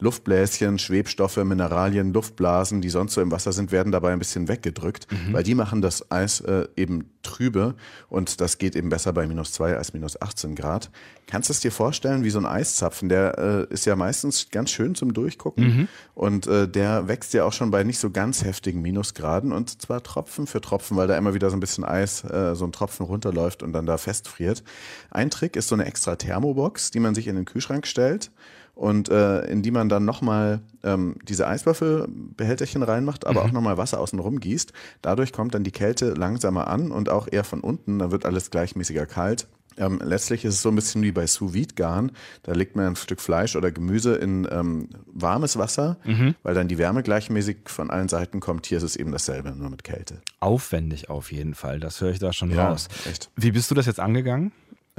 Luftbläschen, 0.01 0.79
Schwebstoffe, 0.79 1.37
Mineralien, 1.37 2.11
Luftblasen, 2.11 2.81
die 2.81 2.89
sonst 2.89 3.13
so 3.13 3.21
im 3.21 3.31
Wasser 3.31 3.53
sind, 3.53 3.71
werden 3.71 3.91
dabei 3.91 4.11
ein 4.11 4.19
bisschen 4.19 4.47
weggedrückt, 4.47 5.07
mhm. 5.11 5.33
weil 5.33 5.43
die 5.43 5.53
machen 5.53 5.81
das 5.81 6.11
Eis 6.11 6.41
äh, 6.41 6.67
eben 6.75 7.11
trübe 7.21 7.75
und 8.09 8.41
das 8.41 8.57
geht 8.57 8.75
eben 8.75 8.89
besser 8.89 9.13
bei 9.13 9.27
minus 9.27 9.51
zwei 9.53 9.77
als 9.77 9.93
minus 9.93 10.19
18 10.19 10.55
Grad. 10.55 10.89
Kannst 11.27 11.49
du 11.49 11.53
es 11.53 11.59
dir 11.59 11.71
vorstellen, 11.71 12.23
wie 12.23 12.31
so 12.31 12.39
ein 12.39 12.47
Eiszapfen, 12.47 13.09
der 13.09 13.67
äh, 13.69 13.73
ist 13.73 13.85
ja 13.85 13.95
meistens 13.95 14.49
ganz 14.49 14.71
schön 14.71 14.95
zum 14.95 15.13
Durchgucken 15.13 15.63
mhm. 15.63 15.87
und 16.15 16.47
äh, 16.47 16.67
der 16.67 17.07
wächst 17.07 17.33
ja 17.35 17.45
auch 17.45 17.53
schon 17.53 17.69
bei 17.69 17.83
nicht 17.83 17.99
so 17.99 18.09
ganz 18.09 18.43
heftigen 18.43 18.81
Minusgraden 18.81 19.51
und 19.51 19.81
zwar 19.83 20.01
Tropfen 20.01 20.47
für 20.47 20.61
Tropfen, 20.61 20.97
weil 20.97 21.07
da 21.07 21.15
immer 21.15 21.35
wieder 21.35 21.51
so 21.51 21.57
ein 21.57 21.59
bisschen 21.59 21.85
Eis, 21.85 22.23
äh, 22.23 22.55
so 22.55 22.65
ein 22.65 22.71
Tropfen 22.71 23.05
runterläuft 23.05 23.61
und 23.61 23.71
dann 23.71 23.85
da 23.85 23.99
festfriert. 23.99 24.63
Ein 25.11 25.29
Trick 25.29 25.55
ist 25.55 25.67
so 25.67 25.75
eine 25.75 25.85
extra 25.85 26.15
Thermobox, 26.15 26.89
die 26.89 26.99
man 26.99 27.13
sich 27.13 27.27
in 27.27 27.35
den 27.35 27.45
Kühlschrank 27.45 27.85
stellt 27.85 28.31
und 28.75 29.09
äh, 29.09 29.45
in 29.45 29.61
die 29.61 29.71
man 29.71 29.89
dann 29.89 30.05
nochmal 30.05 30.61
ähm, 30.83 31.15
diese 31.27 31.47
Eiswürfelbehälterchen 31.47 32.83
reinmacht, 32.83 33.27
aber 33.27 33.41
mhm. 33.41 33.47
auch 33.47 33.51
nochmal 33.51 33.77
Wasser 33.77 33.99
außenrum 33.99 34.39
gießt. 34.39 34.73
Dadurch 35.01 35.33
kommt 35.33 35.53
dann 35.55 35.63
die 35.63 35.71
Kälte 35.71 36.13
langsamer 36.13 36.67
an 36.67 36.91
und 36.91 37.09
auch 37.09 37.27
eher 37.31 37.43
von 37.43 37.61
unten, 37.61 37.99
dann 37.99 38.11
wird 38.11 38.25
alles 38.25 38.49
gleichmäßiger 38.49 39.05
kalt. 39.05 39.47
Ähm, 39.77 40.01
letztlich 40.03 40.43
ist 40.43 40.55
es 40.55 40.61
so 40.61 40.69
ein 40.69 40.75
bisschen 40.75 41.01
wie 41.01 41.11
bei 41.11 41.25
Sous 41.27 41.53
Vide 41.53 41.75
Garn. 41.75 42.11
Da 42.43 42.53
legt 42.53 42.75
man 42.75 42.85
ein 42.85 42.95
Stück 42.95 43.21
Fleisch 43.21 43.55
oder 43.55 43.71
Gemüse 43.71 44.15
in 44.15 44.47
ähm, 44.51 44.89
warmes 45.05 45.57
Wasser, 45.57 45.97
mhm. 46.03 46.35
weil 46.43 46.53
dann 46.53 46.67
die 46.67 46.77
Wärme 46.77 47.03
gleichmäßig 47.03 47.57
von 47.65 47.89
allen 47.89 48.09
Seiten 48.09 48.41
kommt. 48.41 48.65
Hier 48.65 48.77
ist 48.77 48.83
es 48.83 48.95
eben 48.95 49.11
dasselbe, 49.11 49.51
nur 49.51 49.69
mit 49.69 49.83
Kälte. 49.83 50.21
Aufwendig 50.39 51.09
auf 51.09 51.31
jeden 51.31 51.55
Fall, 51.55 51.79
das 51.79 52.01
höre 52.01 52.11
ich 52.11 52.19
da 52.19 52.33
schon 52.33 52.51
ja, 52.51 52.69
raus. 52.69 52.89
Echt. 53.09 53.29
Wie 53.35 53.51
bist 53.51 53.71
du 53.71 53.75
das 53.75 53.85
jetzt 53.85 53.99
angegangen? 53.99 54.51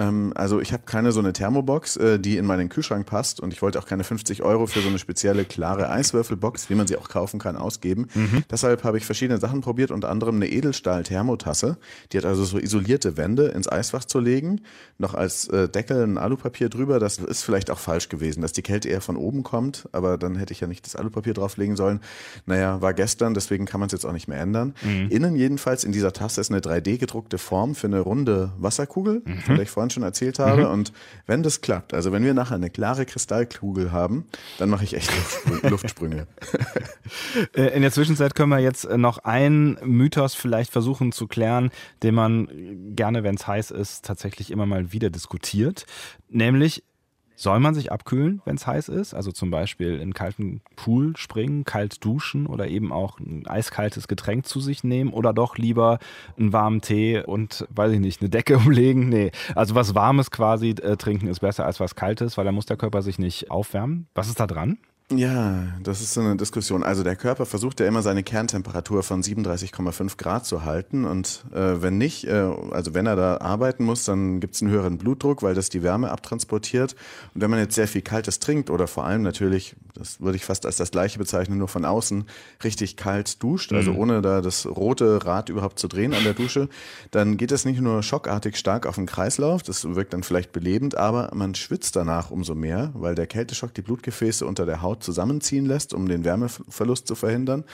Ähm, 0.03 0.33
also 0.35 0.61
ich 0.61 0.73
habe 0.73 0.83
keine 0.85 1.13
so 1.13 1.21
eine 1.21 1.33
Thermobox, 1.33 1.97
äh, 1.97 2.19
die 2.19 2.37
in 2.37 2.47
meinen 2.47 2.69
Kühlschrank 2.69 3.07
passt 3.07 3.41
und 3.41 3.53
ich 3.53 3.63
wollte 3.63 3.79
auch 3.79 3.87
keine 3.87 4.05
50 4.05 4.43
Euro 4.43 4.67
für 4.67 4.81
so 4.81 4.89
eine 4.89 4.99
spezielle 4.99 5.45
klare 5.45 5.91
Eiswürfelbox, 5.91 6.71
wie 6.71 6.75
man 6.75 6.87
sie 6.87 6.97
auch 6.97 7.09
kaufen 7.09 7.39
kann, 7.39 7.57
ausgeben. 7.57 8.09
Mhm. 8.15 8.45
Deshalb 8.51 8.85
habe 8.85 8.99
ich 8.99 9.07
verschiedene 9.07 9.39
Sachen 9.39 9.61
probiert, 9.61 9.91
unter 9.91 10.11
anderem 10.11 10.37
eine 10.37 10.49
Edelstahl-Thermotasse. 10.49 11.79
Die 12.13 12.19
hat 12.19 12.25
also 12.25 12.45
so 12.45 12.59
isolierte 12.59 13.17
Wände 13.17 13.49
ins 13.49 13.71
Eisfach 13.71 14.05
zu 14.05 14.19
legen, 14.19 14.63
noch 14.99 15.15
als 15.15 15.49
äh, 15.49 15.69
Deckel 15.69 16.03
ein 16.03 16.19
Alupapier 16.19 16.69
drüber. 16.69 16.99
Das 16.99 17.19
ist 17.19 17.43
vielleicht 17.43 17.71
auch 17.71 17.79
falsch 17.79 18.09
gewesen, 18.09 18.43
dass 18.43 18.53
die 18.53 18.63
Kälte 18.63 18.89
eher 18.89 19.01
von 19.01 19.17
oben 19.17 19.43
kommt, 19.43 19.89
aber 19.93 20.19
dann 20.19 20.37
hätte 20.37 20.53
ich 20.53 20.61
ja 20.61 20.67
nicht 20.67 20.85
das 20.87 20.97
Alupapier 20.97 21.35
drauflegen 21.35 21.77
sollen. 21.77 22.01
Naja, 22.47 22.81
war 22.81 22.95
gestern, 22.95 23.35
deswegen 23.35 23.67
kann 23.67 23.81
man 23.81 23.87
es 23.87 23.93
jetzt 23.93 24.05
auch 24.05 24.13
nicht 24.13 24.29
mehr 24.29 24.41
ändern. 24.41 24.75
Mhm. 24.83 25.09
Innen 25.11 25.37
jedenfalls 25.37 25.85
in 25.85 25.93
dieser 25.93 26.13
Tasse 26.13 26.41
ist 26.41 26.51
eine 26.51 26.61
3D 26.61 26.99
gedruckte 26.99 27.39
Form 27.39 27.75
für 27.75 27.87
eine 27.87 28.01
runde 28.01 28.53
Wasserkugel, 28.59 29.23
mhm. 29.25 29.39
von 29.39 29.55
der 29.57 29.63
ich 29.65 29.71
vorhin 29.71 29.91
schon 29.93 30.03
erzählt 30.03 30.39
habe. 30.39 30.65
Mhm. 30.65 30.71
Und 30.71 30.93
wenn 31.27 31.43
das 31.43 31.61
klappt, 31.61 31.95
also 31.95 32.13
wenn 32.13 32.25
wir 32.25 32.35
nachher 32.35 32.57
eine 32.57 32.71
klare 32.71 33.07
Kristallkugel 33.07 33.93
haben, 33.93 34.27
dann 34.59 34.71
mache 34.71 34.85
ich 34.85 34.95
echt 34.95 35.11
Luftsprünge. 35.63 36.27
Äh, 37.55 37.75
in 37.75 37.83
der 37.83 37.93
Zwischenzeit 37.93 38.35
können 38.35 38.51
wir 38.51 38.59
jetzt 38.59 38.85
äh, 38.85 38.97
noch 38.97 39.19
einen 39.19 39.77
Mythos 39.85 40.35
vielleicht 40.35 40.71
versuchen 40.73 41.13
zu 41.13 41.27
klären, 41.27 41.71
den 42.03 42.15
man 42.15 42.49
gerne, 42.95 43.23
wenn 43.23 43.35
es 43.35 43.47
heiß 43.47 43.71
ist, 43.71 44.05
tatsächlich 44.05 44.51
immer 44.51 44.67
mal 44.67 44.93
wieder 44.93 45.11
diskutiert. 45.11 45.85
Nämlich, 46.29 46.85
soll 47.35 47.61
man 47.61 47.75
sich 47.75 47.91
abkühlen, 47.91 48.43
wenn 48.45 48.57
es 48.57 48.67
heiß 48.67 48.89
ist? 48.89 49.15
Also 49.15 49.33
zum 49.33 49.51
Beispiel 49.51 49.95
in 49.95 50.03
einen 50.03 50.15
kalten 50.15 50.61
Pool 50.77 51.17
springen, 51.17 51.65
kalt 51.65 52.05
duschen 52.05 52.47
oder 52.47 52.69
eben 52.69 52.93
auch 52.93 53.19
ein 53.19 53.47
eiskaltes 53.47 54.09
Getränk 54.09 54.47
zu 54.47 54.61
sich 54.61 54.85
nehmen 54.85 55.13
oder 55.13 55.33
doch 55.33 55.57
lieber 55.57 55.99
einen 56.39 56.53
warmen 56.53 56.81
Tee 56.81 57.23
und, 57.23 57.67
weiß 57.71 57.93
ich 57.93 58.01
nicht, 58.01 58.21
eine 58.21 58.31
Decke 58.31 58.57
umlegen? 58.59 59.09
Nee, 59.09 59.33
also 59.55 59.75
was 59.75 59.95
Warmes 59.95 60.31
quasi 60.31 60.71
äh, 60.71 60.97
trinken 60.97 61.27
ist 61.27 61.41
besser 61.41 61.67
als 61.67 61.81
was 61.81 61.95
Kaltes, 61.95 62.37
weil 62.37 62.45
da 62.45 62.53
muss 62.53 62.67
der 62.67 62.77
Körper 62.77 63.03
sich 63.03 63.19
nicht 63.19 63.51
aufwärmen. 63.51 64.07
Was 64.15 64.29
ist 64.29 64.41
da 64.41 64.47
dran? 64.47 64.79
Ja, 65.17 65.65
das 65.83 66.01
ist 66.01 66.15
so 66.15 66.21
eine 66.21 66.37
Diskussion. 66.37 66.83
Also 66.83 67.03
der 67.03 67.17
Körper 67.17 67.47
versucht 67.47 67.81
ja 67.81 67.87
immer 67.87 68.03
seine 68.03 68.23
Kerntemperatur 68.23 69.03
von 69.03 69.23
37,5 69.23 70.17
Grad 70.17 70.47
zu 70.47 70.65
halten 70.65 71.05
und 71.05 71.45
äh, 71.53 71.83
wenn 71.83 71.99
nicht, 71.99 72.25
äh, 72.25 72.51
also 72.71 72.95
wenn 72.95 73.07
er 73.07 73.17
da 73.17 73.39
arbeiten 73.39 73.85
muss, 73.85 74.05
dann 74.05 74.41
gibt 74.41 74.55
es 74.55 74.63
einen 74.63 74.71
höheren 74.71 74.99
Blutdruck, 74.99 75.43
weil 75.43 75.55
das 75.55 75.69
die 75.69 75.83
Wärme 75.83 76.11
abtransportiert. 76.11 76.95
Und 77.35 77.41
wenn 77.41 77.51
man 77.51 77.59
jetzt 77.59 77.75
sehr 77.75 77.89
viel 77.89 78.03
Kaltes 78.03 78.39
trinkt 78.39 78.71
oder 78.71 78.87
vor 78.87 79.05
allem 79.05 79.23
natürlich, 79.23 79.77
das 79.95 80.21
würde 80.21 80.37
ich 80.37 80.45
fast 80.45 80.67
als 80.67 80.77
das 80.77 80.91
gleiche 80.91 81.19
bezeichnen, 81.19 81.59
nur 81.59 81.69
von 81.69 81.85
außen 81.85 82.25
richtig 82.65 82.97
kalt 82.97 83.43
duscht, 83.43 83.73
also 83.73 83.93
mhm. 83.93 83.99
ohne 83.99 84.23
da 84.23 84.41
das 84.41 84.67
rote 84.67 85.25
Rad 85.25 85.49
überhaupt 85.49 85.79
zu 85.79 85.89
drehen 85.89 86.15
an 86.15 86.25
der 86.25 86.35
Dusche, 86.35 86.69
dann 87.11 87.37
geht 87.37 87.53
es 87.53 87.65
nicht 87.65 87.81
nur 87.81 88.03
schockartig 88.03 88.57
stark 88.57 88.87
auf 88.87 88.95
den 88.95 89.07
Kreislauf, 89.07 89.63
das 89.63 89.95
wirkt 89.95 90.15
dann 90.15 90.23
vielleicht 90.23 90.53
belebend, 90.53 90.97
aber 90.97 91.31
man 91.35 91.55
schwitzt 91.55 91.97
danach 91.97 92.31
umso 92.31 92.55
mehr, 92.55 92.91
weil 92.95 93.15
der 93.15 93.27
Kälteschock 93.27 93.75
die 93.75 93.83
Blutgefäße 93.83 94.47
unter 94.47 94.67
der 94.67 94.83
Haut 94.83 95.02
zusammenziehen 95.03 95.67
lässt, 95.67 95.95
um 95.95 96.09
den 96.09 96.25
Wärmeverlust 96.25 97.07
zu 97.07 97.15
verhindern. 97.15 97.65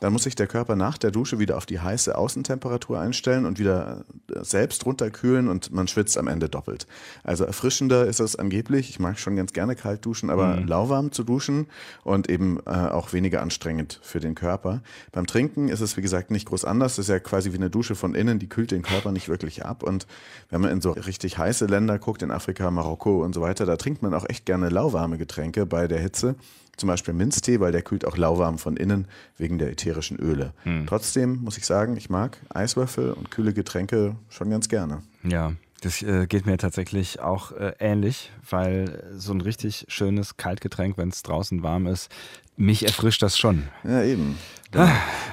Dann 0.00 0.12
muss 0.12 0.24
sich 0.24 0.34
der 0.34 0.46
Körper 0.46 0.76
nach 0.76 0.98
der 0.98 1.10
Dusche 1.10 1.38
wieder 1.38 1.56
auf 1.56 1.66
die 1.66 1.80
heiße 1.80 2.16
Außentemperatur 2.16 3.00
einstellen 3.00 3.46
und 3.46 3.58
wieder 3.58 4.04
äh, 4.34 4.44
selbst 4.44 4.84
runterkühlen 4.84 5.48
und 5.48 5.72
man 5.72 5.88
schwitzt 5.88 6.18
am 6.18 6.28
Ende 6.28 6.48
doppelt. 6.48 6.86
Also 7.22 7.44
erfrischender 7.44 8.06
ist 8.06 8.20
es 8.20 8.36
angeblich. 8.36 8.90
Ich 8.90 8.98
mag 8.98 9.18
schon 9.18 9.36
ganz 9.36 9.52
gerne 9.52 9.76
kalt 9.76 10.04
duschen, 10.04 10.30
aber 10.30 10.56
mhm. 10.56 10.66
lauwarm 10.66 11.12
zu 11.12 11.24
duschen 11.24 11.66
und 12.04 12.28
eben 12.28 12.58
äh, 12.66 12.70
auch 12.70 13.12
weniger 13.12 13.42
anstrengend 13.42 14.00
für 14.02 14.20
den 14.20 14.34
Körper. 14.34 14.82
Beim 15.12 15.26
Trinken 15.26 15.68
ist 15.68 15.80
es, 15.80 15.96
wie 15.96 16.02
gesagt, 16.02 16.30
nicht 16.30 16.48
groß 16.48 16.64
anders. 16.64 16.96
Das 16.96 17.06
ist 17.06 17.08
ja 17.08 17.18
quasi 17.18 17.52
wie 17.52 17.56
eine 17.56 17.70
Dusche 17.70 17.94
von 17.94 18.14
innen, 18.14 18.38
die 18.38 18.48
kühlt 18.48 18.70
den 18.70 18.82
Körper 18.82 19.12
nicht 19.12 19.28
wirklich 19.28 19.64
ab. 19.64 19.82
Und 19.82 20.06
wenn 20.50 20.60
man 20.60 20.70
in 20.70 20.80
so 20.80 20.92
richtig 20.92 21.38
heiße 21.38 21.66
Länder 21.66 21.98
guckt, 21.98 22.22
in 22.22 22.30
Afrika, 22.30 22.70
Marokko 22.70 23.22
und 23.22 23.34
so 23.34 23.40
weiter, 23.40 23.66
da 23.66 23.76
trinkt 23.76 24.02
man 24.02 24.14
auch 24.14 24.28
echt 24.28 24.46
gerne 24.46 24.68
lauwarme 24.68 25.18
Getränke 25.18 25.66
bei 25.66 25.88
der 25.88 26.00
Hitze. 26.00 26.34
Zum 26.76 26.88
Beispiel 26.88 27.14
Minztee, 27.14 27.60
weil 27.60 27.72
der 27.72 27.82
kühlt 27.82 28.04
auch 28.04 28.16
lauwarm 28.16 28.58
von 28.58 28.76
innen 28.76 29.06
wegen 29.36 29.58
der 29.58 29.70
ätherischen 29.70 30.18
Öle. 30.18 30.52
Hm. 30.62 30.86
Trotzdem 30.86 31.42
muss 31.42 31.58
ich 31.58 31.66
sagen, 31.66 31.96
ich 31.96 32.10
mag 32.10 32.38
Eiswürfel 32.48 33.12
und 33.12 33.30
kühle 33.30 33.52
Getränke 33.52 34.16
schon 34.30 34.50
ganz 34.50 34.68
gerne. 34.68 35.02
Ja, 35.22 35.52
das 35.82 36.00
äh, 36.00 36.26
geht 36.26 36.46
mir 36.46 36.58
tatsächlich 36.58 37.20
auch 37.20 37.52
äh, 37.52 37.72
ähnlich, 37.80 38.30
weil 38.48 39.02
so 39.16 39.32
ein 39.32 39.40
richtig 39.40 39.84
schönes 39.88 40.36
Kaltgetränk, 40.36 40.96
wenn 40.96 41.08
es 41.08 41.22
draußen 41.22 41.62
warm 41.62 41.88
ist, 41.88 42.08
mich 42.56 42.84
erfrischt 42.84 43.22
das 43.22 43.36
schon. 43.36 43.64
Ja, 43.82 44.02
eben. 44.02 44.38
Ja. 44.74 44.90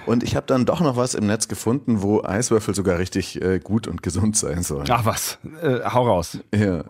Und 0.10 0.24
ich 0.24 0.36
habe 0.36 0.48
dann 0.48 0.66
doch 0.66 0.82
noch 0.82 0.98
was 0.98 1.14
im 1.14 1.28
Netz 1.28 1.48
gefunden, 1.48 2.02
wo 2.02 2.24
Eiswürfel 2.24 2.74
sogar 2.74 2.98
richtig 2.98 3.42
äh, 3.42 3.60
gut 3.60 3.88
und 3.88 4.02
gesund 4.02 4.36
sein 4.36 4.64
sollen. 4.64 4.88
Ach 4.90 5.06
was, 5.06 5.38
äh, 5.62 5.82
hau 5.88 6.08
raus. 6.08 6.40
Ja, 6.54 6.84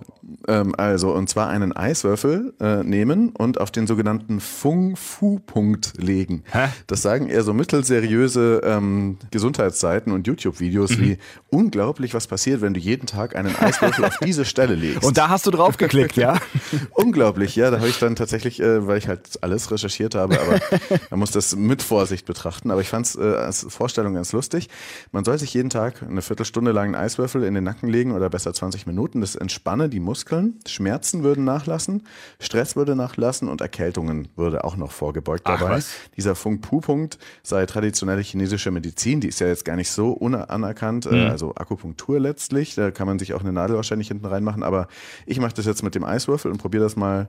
ähm, 0.47 0.73
also 0.77 1.11
und 1.11 1.27
zwar 1.27 1.49
einen 1.49 1.75
Eiswürfel 1.75 2.53
äh, 2.59 2.83
nehmen 2.83 3.29
und 3.29 3.59
auf 3.59 3.71
den 3.71 3.87
sogenannten 3.87 4.39
Fung-Fu-Punkt 4.39 5.93
legen. 5.97 6.43
Hä? 6.51 6.69
Das 6.87 7.01
sagen 7.01 7.27
eher 7.27 7.43
so 7.43 7.53
mittelseriöse 7.53 8.61
ähm, 8.63 9.17
Gesundheitsseiten 9.31 10.13
und 10.13 10.25
YouTube-Videos 10.27 10.91
mhm. 10.91 11.01
wie 11.01 11.17
unglaublich, 11.49 12.13
was 12.13 12.27
passiert, 12.27 12.61
wenn 12.61 12.73
du 12.73 12.79
jeden 12.79 13.05
Tag 13.05 13.35
einen 13.35 13.55
Eiswürfel 13.55 14.05
auf 14.05 14.17
diese 14.23 14.45
Stelle 14.45 14.75
legst. 14.75 15.03
Und 15.03 15.17
da 15.17 15.29
hast 15.29 15.45
du 15.45 15.51
drauf 15.51 15.75
geklickt, 15.77 16.15
ja? 16.15 16.37
unglaublich, 16.93 17.55
ja. 17.57 17.69
Da 17.69 17.79
habe 17.79 17.89
ich 17.89 17.99
dann 17.99 18.15
tatsächlich, 18.15 18.61
äh, 18.61 18.87
weil 18.87 18.97
ich 18.97 19.07
halt 19.09 19.43
alles 19.43 19.71
recherchiert 19.71 20.15
habe, 20.15 20.39
aber 20.39 20.59
man 21.09 21.19
muss 21.19 21.31
das 21.31 21.55
mit 21.55 21.81
Vorsicht 21.81 22.25
betrachten 22.25 22.38
betrachten, 22.39 22.71
aber 22.71 22.81
ich 22.81 22.89
fand 22.89 23.05
es 23.05 23.15
äh, 23.15 23.21
als 23.21 23.65
Vorstellung 23.69 24.13
ganz 24.13 24.31
lustig. 24.31 24.69
Man 25.11 25.25
soll 25.25 25.37
sich 25.37 25.53
jeden 25.53 25.69
Tag 25.69 26.03
eine 26.03 26.21
Viertelstunde 26.21 26.71
lang 26.71 26.85
einen 26.85 26.95
Eiswürfel 26.95 27.43
in 27.43 27.53
den 27.53 27.63
Nacken 27.63 27.89
legen 27.89 28.13
oder 28.13 28.29
besser 28.29 28.53
20 28.53 28.87
Minuten. 28.87 29.21
Das 29.21 29.35
entspanne 29.35 29.89
die 29.89 29.99
Muskeln. 29.99 30.59
Schmerzen 30.65 31.23
würden 31.23 31.43
nachlassen, 31.43 32.07
Stress 32.39 32.75
würde 32.75 32.95
nachlassen 32.95 33.49
und 33.49 33.61
Erkältungen 33.61 34.29
würde 34.35 34.63
auch 34.63 34.77
noch 34.77 34.91
vorgebeugt 34.91 35.41
Ach, 35.45 35.59
dabei. 35.59 35.75
Was? 35.75 35.91
Dieser 36.15 36.35
Funk-Pu-Punkt 36.35 37.17
sei 37.43 37.65
traditionelle 37.65 38.21
chinesische 38.21 38.71
Medizin. 38.71 39.19
Die 39.19 39.27
ist 39.27 39.39
ja 39.39 39.47
jetzt 39.47 39.65
gar 39.65 39.75
nicht 39.75 39.91
so 39.91 40.11
unanerkannt. 40.11 41.05
Äh, 41.05 41.25
mhm. 41.25 41.29
Also 41.29 41.55
Akupunktur 41.55 42.19
letztlich. 42.19 42.75
Da 42.75 42.91
kann 42.91 43.07
man 43.07 43.19
sich 43.19 43.33
auch 43.33 43.41
eine 43.41 43.51
Nadel 43.51 43.75
wahrscheinlich 43.75 44.07
hinten 44.07 44.25
reinmachen. 44.25 44.63
Aber 44.63 44.87
ich 45.25 45.39
mache 45.39 45.53
das 45.53 45.65
jetzt 45.65 45.83
mit 45.83 45.95
dem 45.95 46.03
Eiswürfel 46.03 46.51
und 46.51 46.57
probiere 46.57 46.83
das 46.83 46.95
mal 46.95 47.27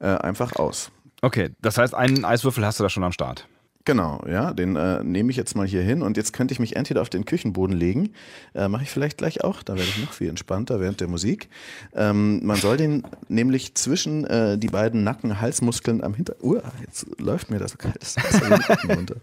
äh, 0.00 0.06
einfach 0.06 0.56
aus. 0.56 0.90
Okay, 1.22 1.50
das 1.60 1.76
heißt, 1.76 1.94
einen 1.94 2.24
Eiswürfel 2.24 2.64
hast 2.64 2.80
du 2.80 2.82
da 2.82 2.88
schon 2.88 3.04
am 3.04 3.12
Start. 3.12 3.46
Genau, 3.86 4.22
ja, 4.28 4.52
den 4.52 4.76
äh, 4.76 5.02
nehme 5.02 5.30
ich 5.30 5.38
jetzt 5.38 5.56
mal 5.56 5.66
hier 5.66 5.82
hin 5.82 6.02
und 6.02 6.18
jetzt 6.18 6.34
könnte 6.34 6.52
ich 6.52 6.60
mich 6.60 6.76
entweder 6.76 7.00
auf 7.00 7.08
den 7.08 7.24
Küchenboden 7.24 7.74
legen, 7.74 8.10
äh, 8.54 8.68
mache 8.68 8.82
ich 8.82 8.90
vielleicht 8.90 9.16
gleich 9.16 9.42
auch, 9.42 9.62
da 9.62 9.74
werde 9.74 9.88
ich 9.88 9.98
noch 10.04 10.12
viel 10.12 10.28
entspannter 10.28 10.80
während 10.80 11.00
der 11.00 11.08
Musik. 11.08 11.48
Ähm, 11.94 12.44
man 12.44 12.58
soll 12.58 12.76
den 12.76 13.04
nämlich 13.28 13.74
zwischen 13.76 14.26
äh, 14.26 14.58
die 14.58 14.66
beiden 14.66 15.02
Nacken-Halsmuskeln 15.02 16.04
am 16.04 16.12
Hinter... 16.12 16.34
Uh, 16.42 16.60
jetzt 16.84 17.06
läuft 17.18 17.50
mir 17.50 17.58
das 17.58 17.78
kaltes 17.78 18.16
Wasser 18.16 18.94
runter. 18.94 19.16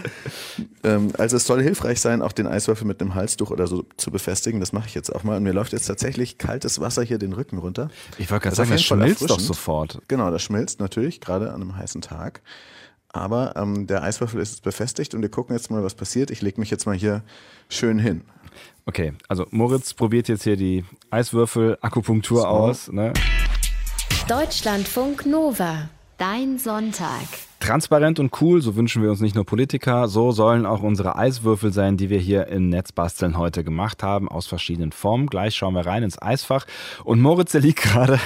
ähm, 0.84 1.12
also 1.16 1.38
es 1.38 1.46
soll 1.46 1.62
hilfreich 1.62 1.98
sein, 2.00 2.20
auch 2.20 2.32
den 2.32 2.46
Eiswürfel 2.46 2.86
mit 2.86 3.00
einem 3.00 3.14
Halstuch 3.14 3.50
oder 3.50 3.66
so 3.66 3.86
zu 3.96 4.10
befestigen, 4.10 4.60
das 4.60 4.74
mache 4.74 4.88
ich 4.88 4.94
jetzt 4.94 5.14
auch 5.14 5.24
mal 5.24 5.38
und 5.38 5.44
mir 5.44 5.54
läuft 5.54 5.72
jetzt 5.72 5.86
tatsächlich 5.86 6.36
kaltes 6.36 6.78
Wasser 6.78 7.02
hier 7.02 7.16
den 7.16 7.32
Rücken 7.32 7.56
runter. 7.56 7.88
Ich 8.18 8.30
wollte 8.30 8.44
gerade 8.44 8.56
sagen, 8.56 8.70
das 8.70 8.82
schmilzt 8.82 9.30
doch 9.30 9.40
sofort. 9.40 10.02
Genau, 10.08 10.30
das 10.30 10.42
schmilzt 10.42 10.78
natürlich, 10.78 11.22
gerade 11.22 11.54
an 11.54 11.62
einem 11.62 11.76
heißen 11.76 12.02
Tag. 12.02 12.42
Aber 13.18 13.54
ähm, 13.56 13.86
der 13.86 14.02
Eiswürfel 14.02 14.40
ist 14.40 14.62
befestigt 14.62 15.14
und 15.14 15.22
wir 15.22 15.28
gucken 15.28 15.54
jetzt 15.54 15.70
mal, 15.70 15.82
was 15.82 15.94
passiert. 15.94 16.30
Ich 16.30 16.42
lege 16.42 16.60
mich 16.60 16.70
jetzt 16.70 16.86
mal 16.86 16.96
hier 16.96 17.22
schön 17.68 17.98
hin. 17.98 18.22
Okay, 18.86 19.12
also 19.28 19.46
Moritz 19.50 19.92
probiert 19.92 20.28
jetzt 20.28 20.44
hier 20.44 20.56
die 20.56 20.84
Eiswürfel-Akupunktur 21.10 22.40
so. 22.40 22.46
aus. 22.46 22.90
Ne? 22.90 23.12
Deutschlandfunk 24.28 25.26
Nova. 25.26 25.90
Dein 26.16 26.58
Sonntag. 26.58 27.26
Transparent 27.60 28.18
und 28.18 28.40
cool, 28.40 28.62
so 28.62 28.76
wünschen 28.76 29.02
wir 29.02 29.10
uns 29.10 29.20
nicht 29.20 29.34
nur 29.34 29.44
Politiker, 29.44 30.08
so 30.08 30.32
sollen 30.32 30.64
auch 30.64 30.82
unsere 30.82 31.16
Eiswürfel 31.16 31.72
sein, 31.72 31.96
die 31.96 32.08
wir 32.08 32.18
hier 32.18 32.46
in 32.46 32.68
Netzbasteln 32.68 33.36
heute 33.36 33.62
gemacht 33.62 34.02
haben, 34.02 34.28
aus 34.28 34.46
verschiedenen 34.46 34.92
Formen. 34.92 35.26
Gleich 35.26 35.54
schauen 35.54 35.74
wir 35.74 35.86
rein 35.86 36.02
ins 36.02 36.20
Eisfach. 36.20 36.66
Und 37.04 37.20
Moritz, 37.20 37.52
der 37.52 37.60
liegt 37.60 37.82
gerade 37.82 38.18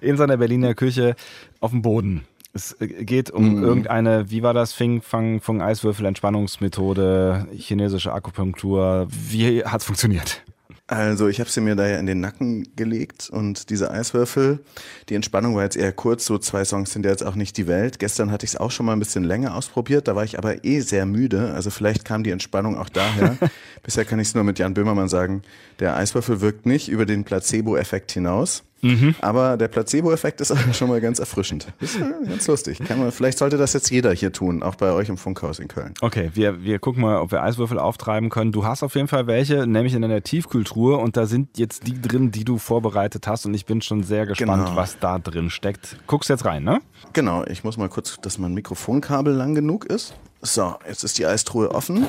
in 0.00 0.16
seiner 0.16 0.36
Berliner 0.36 0.74
Küche 0.74 1.16
auf 1.60 1.70
dem 1.70 1.82
Boden. 1.82 2.24
Es 2.56 2.76
geht 2.78 3.32
um 3.32 3.56
mhm. 3.56 3.64
irgendeine, 3.64 4.30
wie 4.30 4.44
war 4.44 4.54
das, 4.54 4.72
Fing, 4.72 5.02
Fang, 5.02 5.40
Fung, 5.40 5.60
Eiswürfel, 5.60 6.06
Entspannungsmethode, 6.06 7.48
chinesische 7.52 8.12
Akupunktur. 8.12 9.08
Wie 9.10 9.64
hat 9.64 9.80
es 9.80 9.86
funktioniert? 9.86 10.44
Also 10.86 11.28
ich 11.28 11.40
habe 11.40 11.48
sie 11.48 11.62
mir 11.62 11.76
da 11.76 11.88
ja 11.88 11.98
in 11.98 12.04
den 12.04 12.20
Nacken 12.20 12.68
gelegt 12.76 13.30
und 13.30 13.70
diese 13.70 13.90
Eiswürfel, 13.90 14.60
die 15.08 15.14
Entspannung 15.14 15.56
war 15.56 15.62
jetzt 15.62 15.78
eher 15.78 15.92
kurz, 15.92 16.26
so 16.26 16.36
zwei 16.36 16.62
Songs 16.64 16.92
sind 16.92 17.06
ja 17.06 17.10
jetzt 17.10 17.24
auch 17.24 17.36
nicht 17.36 17.56
die 17.56 17.66
Welt. 17.66 17.98
Gestern 17.98 18.30
hatte 18.30 18.44
ich 18.44 18.52
es 18.52 18.56
auch 18.60 18.70
schon 18.70 18.84
mal 18.84 18.92
ein 18.92 18.98
bisschen 18.98 19.24
länger 19.24 19.56
ausprobiert, 19.56 20.06
da 20.08 20.14
war 20.14 20.24
ich 20.24 20.36
aber 20.36 20.62
eh 20.62 20.80
sehr 20.80 21.06
müde, 21.06 21.54
also 21.54 21.70
vielleicht 21.70 22.04
kam 22.04 22.22
die 22.22 22.30
Entspannung 22.30 22.76
auch 22.76 22.90
daher. 22.90 23.38
Bisher 23.82 24.04
kann 24.04 24.20
ich 24.20 24.28
es 24.28 24.34
nur 24.34 24.44
mit 24.44 24.58
Jan 24.58 24.74
Böhmermann 24.74 25.08
sagen, 25.08 25.40
der 25.80 25.96
Eiswürfel 25.96 26.42
wirkt 26.42 26.66
nicht 26.66 26.90
über 26.90 27.06
den 27.06 27.24
Placebo-Effekt 27.24 28.12
hinaus. 28.12 28.62
Mhm. 28.82 29.14
Aber 29.20 29.56
der 29.56 29.68
Placebo-Effekt 29.68 30.40
ist 30.40 30.54
schon 30.76 30.88
mal 30.88 31.00
ganz 31.00 31.18
erfrischend. 31.18 31.66
Ist 31.80 31.98
ganz 31.98 32.46
lustig. 32.46 32.80
Man, 32.88 33.10
vielleicht 33.12 33.38
sollte 33.38 33.56
das 33.56 33.72
jetzt 33.72 33.90
jeder 33.90 34.12
hier 34.12 34.32
tun, 34.32 34.62
auch 34.62 34.74
bei 34.74 34.92
euch 34.92 35.08
im 35.08 35.16
Funkhaus 35.16 35.58
in 35.58 35.68
Köln. 35.68 35.94
Okay, 36.00 36.30
wir, 36.34 36.62
wir 36.62 36.78
gucken 36.78 37.02
mal, 37.02 37.18
ob 37.18 37.32
wir 37.32 37.42
Eiswürfel 37.42 37.78
auftreiben 37.78 38.28
können. 38.28 38.52
Du 38.52 38.64
hast 38.64 38.82
auf 38.82 38.94
jeden 38.94 39.08
Fall 39.08 39.26
welche, 39.26 39.66
nämlich 39.66 39.94
in 39.94 40.02
deiner 40.02 40.22
Tiefkühltruhe 40.22 40.96
und 40.96 41.16
da 41.16 41.26
sind 41.26 41.56
jetzt 41.58 41.86
die 41.86 42.00
drin, 42.00 42.30
die 42.30 42.44
du 42.44 42.58
vorbereitet 42.58 43.26
hast 43.26 43.46
und 43.46 43.54
ich 43.54 43.66
bin 43.66 43.80
schon 43.80 44.02
sehr 44.02 44.26
gespannt, 44.26 44.66
genau. 44.66 44.76
was 44.76 44.98
da 44.98 45.18
drin 45.18 45.50
steckt. 45.50 45.96
Guckst 46.06 46.28
jetzt 46.28 46.44
rein, 46.44 46.64
ne? 46.64 46.80
Genau, 47.12 47.44
ich 47.44 47.64
muss 47.64 47.76
mal 47.76 47.88
kurz, 47.88 48.18
dass 48.20 48.38
mein 48.38 48.54
Mikrofonkabel 48.54 49.32
lang 49.32 49.54
genug 49.54 49.86
ist. 49.86 50.14
So, 50.42 50.74
jetzt 50.86 51.04
ist 51.04 51.18
die 51.18 51.26
Eistruhe 51.26 51.70
offen 51.70 52.06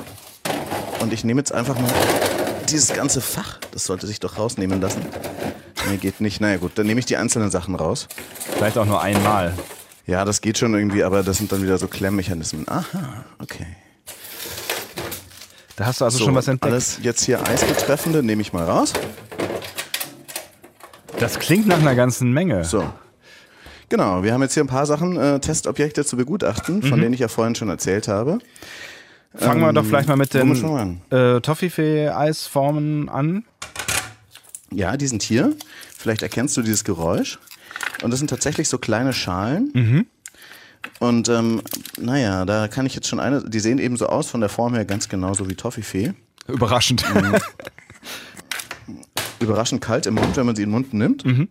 und 1.02 1.14
ich 1.14 1.24
nehme 1.24 1.40
jetzt 1.40 1.54
einfach 1.54 1.80
mal 1.80 1.92
dieses 2.70 2.94
ganze 2.94 3.22
Fach, 3.22 3.60
das 3.72 3.86
sollte 3.86 4.08
sich 4.08 4.20
doch 4.20 4.38
rausnehmen 4.38 4.82
lassen. 4.82 5.02
Nee, 5.90 5.98
geht 5.98 6.22
nicht. 6.22 6.42
Naja 6.42 6.58
gut, 6.58 6.72
dann 6.76 6.88
nehme 6.88 7.00
ich 7.00 7.06
die 7.06 7.18
einzelnen 7.18 7.52
Sachen 7.52 7.76
raus. 7.76 8.08
Vielleicht 8.58 8.78
auch 8.78 8.86
nur 8.86 9.02
einmal. 9.02 9.54
Ja, 10.08 10.26
das 10.26 10.42
geht 10.42 10.58
schon 10.58 10.74
irgendwie, 10.74 11.04
aber 11.04 11.24
das 11.24 11.38
sind 11.38 11.52
dann 11.52 11.62
wieder 11.62 11.78
so 11.78 11.88
Klemmmechanismen. 11.88 12.68
Aha, 12.68 13.26
okay. 13.42 13.68
Da 15.76 15.86
hast 15.88 16.02
du 16.02 16.06
also 16.06 16.18
so, 16.18 16.26
schon 16.26 16.36
was 16.36 16.48
entdeckt. 16.48 16.72
Alles 16.72 17.00
jetzt 17.02 17.24
hier 17.26 17.46
Eisbetreffende 17.46 18.24
nehme 18.24 18.42
ich 18.42 18.54
mal 18.54 18.66
raus. 18.66 18.94
Das 21.20 21.40
klingt 21.40 21.68
nach 21.68 21.80
einer 21.80 21.96
ganzen 21.96 22.32
Menge. 22.32 22.64
So. 22.64 22.84
Genau, 23.90 24.24
wir 24.24 24.34
haben 24.34 24.42
jetzt 24.42 24.54
hier 24.54 24.64
ein 24.64 24.68
paar 24.68 24.86
Sachen, 24.86 25.18
äh, 25.18 25.40
Testobjekte 25.40 26.06
zu 26.06 26.18
begutachten, 26.18 26.82
von 26.82 26.98
mhm. 26.98 27.04
denen 27.04 27.14
ich 27.14 27.20
ja 27.20 27.28
vorhin 27.28 27.56
schon 27.56 27.70
erzählt 27.70 28.08
habe. 28.08 28.40
Fangen 29.38 29.62
ähm, 29.62 29.68
wir 29.68 29.74
doch 29.74 29.86
vielleicht 29.86 30.08
mal 30.08 30.16
mit 30.16 30.34
den 30.34 31.02
äh, 31.12 31.42
Toffifee-Eisformen 31.42 33.10
an. 33.10 33.44
Ja, 34.72 34.98
die 34.98 35.08
sind 35.08 35.24
hier. 35.24 35.54
Vielleicht 35.98 36.22
erkennst 36.22 36.56
du 36.58 36.62
dieses 36.62 36.84
Geräusch. 36.84 37.40
Und 38.04 38.12
das 38.12 38.20
sind 38.20 38.30
tatsächlich 38.30 38.70
so 38.70 38.78
kleine 38.78 39.14
Schalen. 39.14 39.72
Mhm. 39.74 40.06
Und 41.00 41.30
ähm, 41.30 41.62
naja, 42.00 42.46
da 42.46 42.68
kann 42.68 42.86
ich 42.86 42.96
jetzt 42.96 43.08
schon 43.08 43.20
eine, 43.20 43.44
die 43.44 43.60
sehen 43.60 43.80
eben 43.80 43.98
so 43.98 44.08
aus 44.08 44.30
von 44.30 44.40
der 44.40 44.50
Form 44.50 44.76
her 44.76 44.86
ganz 44.86 45.10
genauso 45.10 45.50
wie 45.50 45.56
Toffifee. 45.56 46.14
Überraschend. 46.48 47.04
Mhm. 47.14 47.36
Überraschend 49.40 49.82
kalt 49.82 50.06
im 50.06 50.16
Mund, 50.16 50.38
wenn 50.38 50.46
man 50.46 50.56
sie 50.56 50.64
in 50.64 50.70
den 50.70 50.74
Mund 50.74 50.94
nimmt. 50.94 51.26
Mhm. 51.26 51.50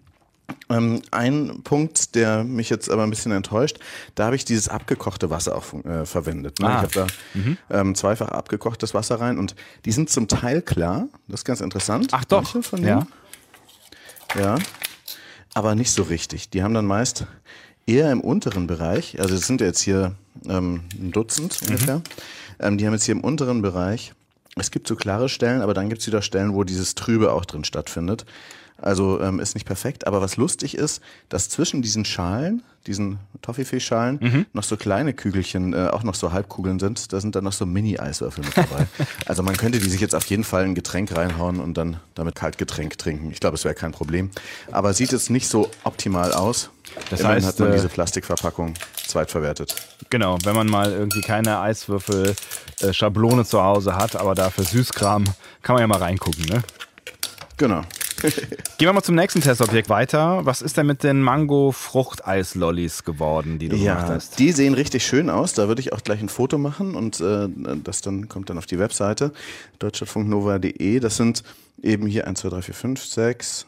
Ähm, 0.68 1.02
ein 1.10 1.60
Punkt, 1.62 2.14
der 2.14 2.44
mich 2.44 2.70
jetzt 2.70 2.90
aber 2.90 3.02
ein 3.02 3.10
bisschen 3.10 3.32
enttäuscht, 3.32 3.78
da 4.14 4.26
habe 4.26 4.36
ich 4.36 4.44
dieses 4.44 4.68
abgekochte 4.68 5.30
Wasser 5.30 5.56
auch 5.56 5.72
äh, 5.84 6.04
verwendet. 6.04 6.58
Ne? 6.60 6.68
Ah. 6.68 6.76
Ich 6.76 6.82
habe 6.82 6.92
da 6.92 7.06
mhm. 7.38 7.58
ähm, 7.70 7.94
zweifach 7.94 8.28
abgekochtes 8.28 8.94
Wasser 8.94 9.20
rein 9.20 9.38
und 9.38 9.54
die 9.84 9.92
sind 9.92 10.10
zum 10.10 10.28
Teil 10.28 10.62
klar. 10.62 11.08
Das 11.28 11.40
ist 11.40 11.44
ganz 11.44 11.60
interessant. 11.60 12.08
Ach 12.12 12.24
doch. 12.24 12.62
Von 12.62 12.82
denen. 12.82 13.06
Ja. 14.34 14.40
ja. 14.40 14.58
Aber 15.54 15.74
nicht 15.74 15.92
so 15.92 16.02
richtig. 16.02 16.50
Die 16.50 16.62
haben 16.62 16.74
dann 16.74 16.86
meist 16.86 17.26
eher 17.86 18.10
im 18.10 18.20
unteren 18.20 18.66
Bereich, 18.66 19.20
also 19.20 19.34
es 19.34 19.46
sind 19.46 19.60
jetzt 19.60 19.80
hier 19.80 20.14
ähm, 20.48 20.82
ein 20.94 21.12
Dutzend 21.12 21.60
mhm. 21.60 21.68
ungefähr, 21.68 22.02
ähm, 22.58 22.78
die 22.78 22.86
haben 22.86 22.94
jetzt 22.94 23.04
hier 23.04 23.14
im 23.14 23.20
unteren 23.20 23.62
Bereich, 23.62 24.12
es 24.56 24.70
gibt 24.70 24.86
so 24.86 24.96
klare 24.96 25.28
Stellen, 25.28 25.62
aber 25.62 25.74
dann 25.74 25.88
gibt 25.88 26.00
es 26.00 26.06
wieder 26.06 26.22
Stellen, 26.22 26.54
wo 26.54 26.64
dieses 26.64 26.94
Trübe 26.94 27.32
auch 27.32 27.44
drin 27.44 27.64
stattfindet. 27.64 28.24
Also 28.84 29.18
ähm, 29.18 29.40
ist 29.40 29.54
nicht 29.54 29.64
perfekt, 29.66 30.06
aber 30.06 30.20
was 30.20 30.36
lustig 30.36 30.76
ist, 30.76 31.00
dass 31.30 31.48
zwischen 31.48 31.80
diesen 31.80 32.04
Schalen, 32.04 32.62
diesen 32.86 33.18
Toffifee-Schalen, 33.40 34.18
mhm. 34.20 34.46
noch 34.52 34.62
so 34.62 34.76
kleine 34.76 35.14
Kügelchen, 35.14 35.72
äh, 35.72 35.88
auch 35.88 36.02
noch 36.02 36.14
so 36.14 36.32
Halbkugeln 36.32 36.78
sind. 36.78 37.10
Da 37.14 37.18
sind 37.18 37.34
dann 37.34 37.44
noch 37.44 37.54
so 37.54 37.64
Mini-Eiswürfel 37.64 38.44
mit 38.44 38.54
dabei. 38.54 38.86
also 39.26 39.42
man 39.42 39.56
könnte 39.56 39.78
die 39.78 39.88
sich 39.88 40.02
jetzt 40.02 40.14
auf 40.14 40.26
jeden 40.26 40.44
Fall 40.44 40.64
in 40.64 40.72
ein 40.72 40.74
Getränk 40.74 41.16
reinhauen 41.16 41.60
und 41.60 41.78
dann 41.78 41.96
damit 42.14 42.34
Kaltgetränk 42.34 42.98
trinken. 42.98 43.30
Ich 43.30 43.40
glaube, 43.40 43.54
es 43.54 43.64
wäre 43.64 43.74
kein 43.74 43.92
Problem. 43.92 44.30
Aber 44.70 44.92
sieht 44.92 45.12
jetzt 45.12 45.30
nicht 45.30 45.48
so 45.48 45.70
optimal 45.84 46.34
aus. 46.34 46.68
Das 47.08 47.20
Immerhin 47.20 47.36
heißt, 47.36 47.46
hat 47.46 47.60
man 47.60 47.70
äh, 47.70 47.76
diese 47.76 47.88
Plastikverpackung 47.88 48.74
zweitverwertet. 49.06 49.74
Genau, 50.10 50.36
wenn 50.44 50.54
man 50.54 50.66
mal 50.66 50.92
irgendwie 50.92 51.22
keine 51.22 51.58
Eiswürfel-Schablone 51.60 53.42
äh, 53.42 53.46
zu 53.46 53.62
Hause 53.62 53.96
hat, 53.96 54.14
aber 54.14 54.34
dafür 54.34 54.64
Süßkram, 54.64 55.24
kann 55.62 55.74
man 55.74 55.80
ja 55.80 55.86
mal 55.86 56.00
reingucken, 56.00 56.44
ne? 56.44 56.62
Genau. 57.56 57.82
Gehen 58.24 58.88
wir 58.88 58.92
mal 58.94 59.02
zum 59.02 59.16
nächsten 59.16 59.42
Testobjekt 59.42 59.90
weiter. 59.90 60.46
Was 60.46 60.62
ist 60.62 60.78
denn 60.78 60.86
mit 60.86 61.02
den 61.02 61.20
Mango-Fruchteis-Lollis 61.20 63.04
geworden, 63.04 63.58
die 63.58 63.68
du 63.68 63.76
ja, 63.76 63.94
gemacht 63.94 64.10
hast? 64.12 64.38
Die 64.38 64.50
sehen 64.52 64.72
richtig 64.72 65.04
schön 65.04 65.28
aus. 65.28 65.52
Da 65.52 65.68
würde 65.68 65.80
ich 65.80 65.92
auch 65.92 66.02
gleich 66.02 66.22
ein 66.22 66.30
Foto 66.30 66.56
machen 66.56 66.94
und 66.94 67.20
äh, 67.20 67.48
das 67.82 68.00
dann 68.00 68.28
kommt 68.28 68.48
dann 68.48 68.56
auf 68.56 68.64
die 68.64 68.78
Webseite 68.78 69.32
deutschlandfunknova.de. 69.78 71.00
Das 71.00 71.16
sind 71.16 71.42
eben 71.82 72.06
hier 72.06 72.26
1, 72.26 72.40
2, 72.40 72.48
3, 72.48 72.62
4, 72.62 72.74
5, 72.74 73.04
6, 73.04 73.66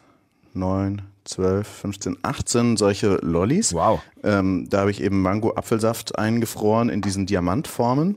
9, 0.54 1.02
12, 1.24 1.68
15, 1.68 2.16
18 2.22 2.76
solche 2.78 3.16
Lollis. 3.16 3.74
Wow. 3.74 4.00
Ähm, 4.22 4.68
da 4.70 4.80
habe 4.80 4.90
ich 4.90 5.02
eben 5.02 5.20
Mango-Apfelsaft 5.20 6.18
eingefroren 6.18 6.88
in 6.88 7.02
diesen 7.02 7.26
Diamantformen, 7.26 8.16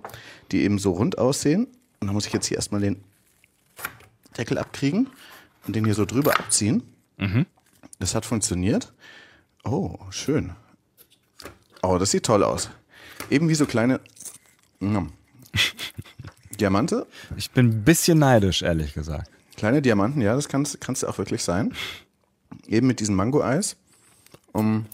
die 0.53 0.61
eben 0.61 0.79
so 0.79 0.91
rund 0.91 1.17
aussehen. 1.17 1.67
Und 1.99 2.07
da 2.07 2.13
muss 2.13 2.27
ich 2.27 2.31
jetzt 2.31 2.45
hier 2.45 2.55
erstmal 2.55 2.79
den 2.79 3.03
Deckel 4.37 4.57
abkriegen 4.57 5.09
und 5.65 5.75
den 5.75 5.85
hier 5.85 5.93
so 5.93 6.05
drüber 6.05 6.39
abziehen. 6.39 6.83
Mhm. 7.17 7.45
Das 7.99 8.15
hat 8.15 8.25
funktioniert. 8.25 8.93
Oh, 9.63 9.97
schön. 10.09 10.51
Oh, 11.81 11.97
das 11.97 12.11
sieht 12.11 12.25
toll 12.25 12.43
aus. 12.43 12.69
Eben 13.29 13.49
wie 13.49 13.55
so 13.55 13.65
kleine 13.65 13.99
mm, 14.79 15.07
Diamante. 16.59 17.07
Ich 17.37 17.51
bin 17.51 17.67
ein 17.67 17.83
bisschen 17.83 18.19
neidisch, 18.19 18.61
ehrlich 18.61 18.93
gesagt. 18.93 19.29
Kleine 19.55 19.81
Diamanten, 19.81 20.21
ja, 20.21 20.35
das 20.35 20.47
kann 20.47 20.63
es 20.63 21.03
auch 21.03 21.17
wirklich 21.17 21.43
sein. 21.43 21.73
Eben 22.67 22.87
mit 22.87 22.99
diesem 22.99 23.15
Mango-Eis. 23.15 23.75
Um, 24.51 24.85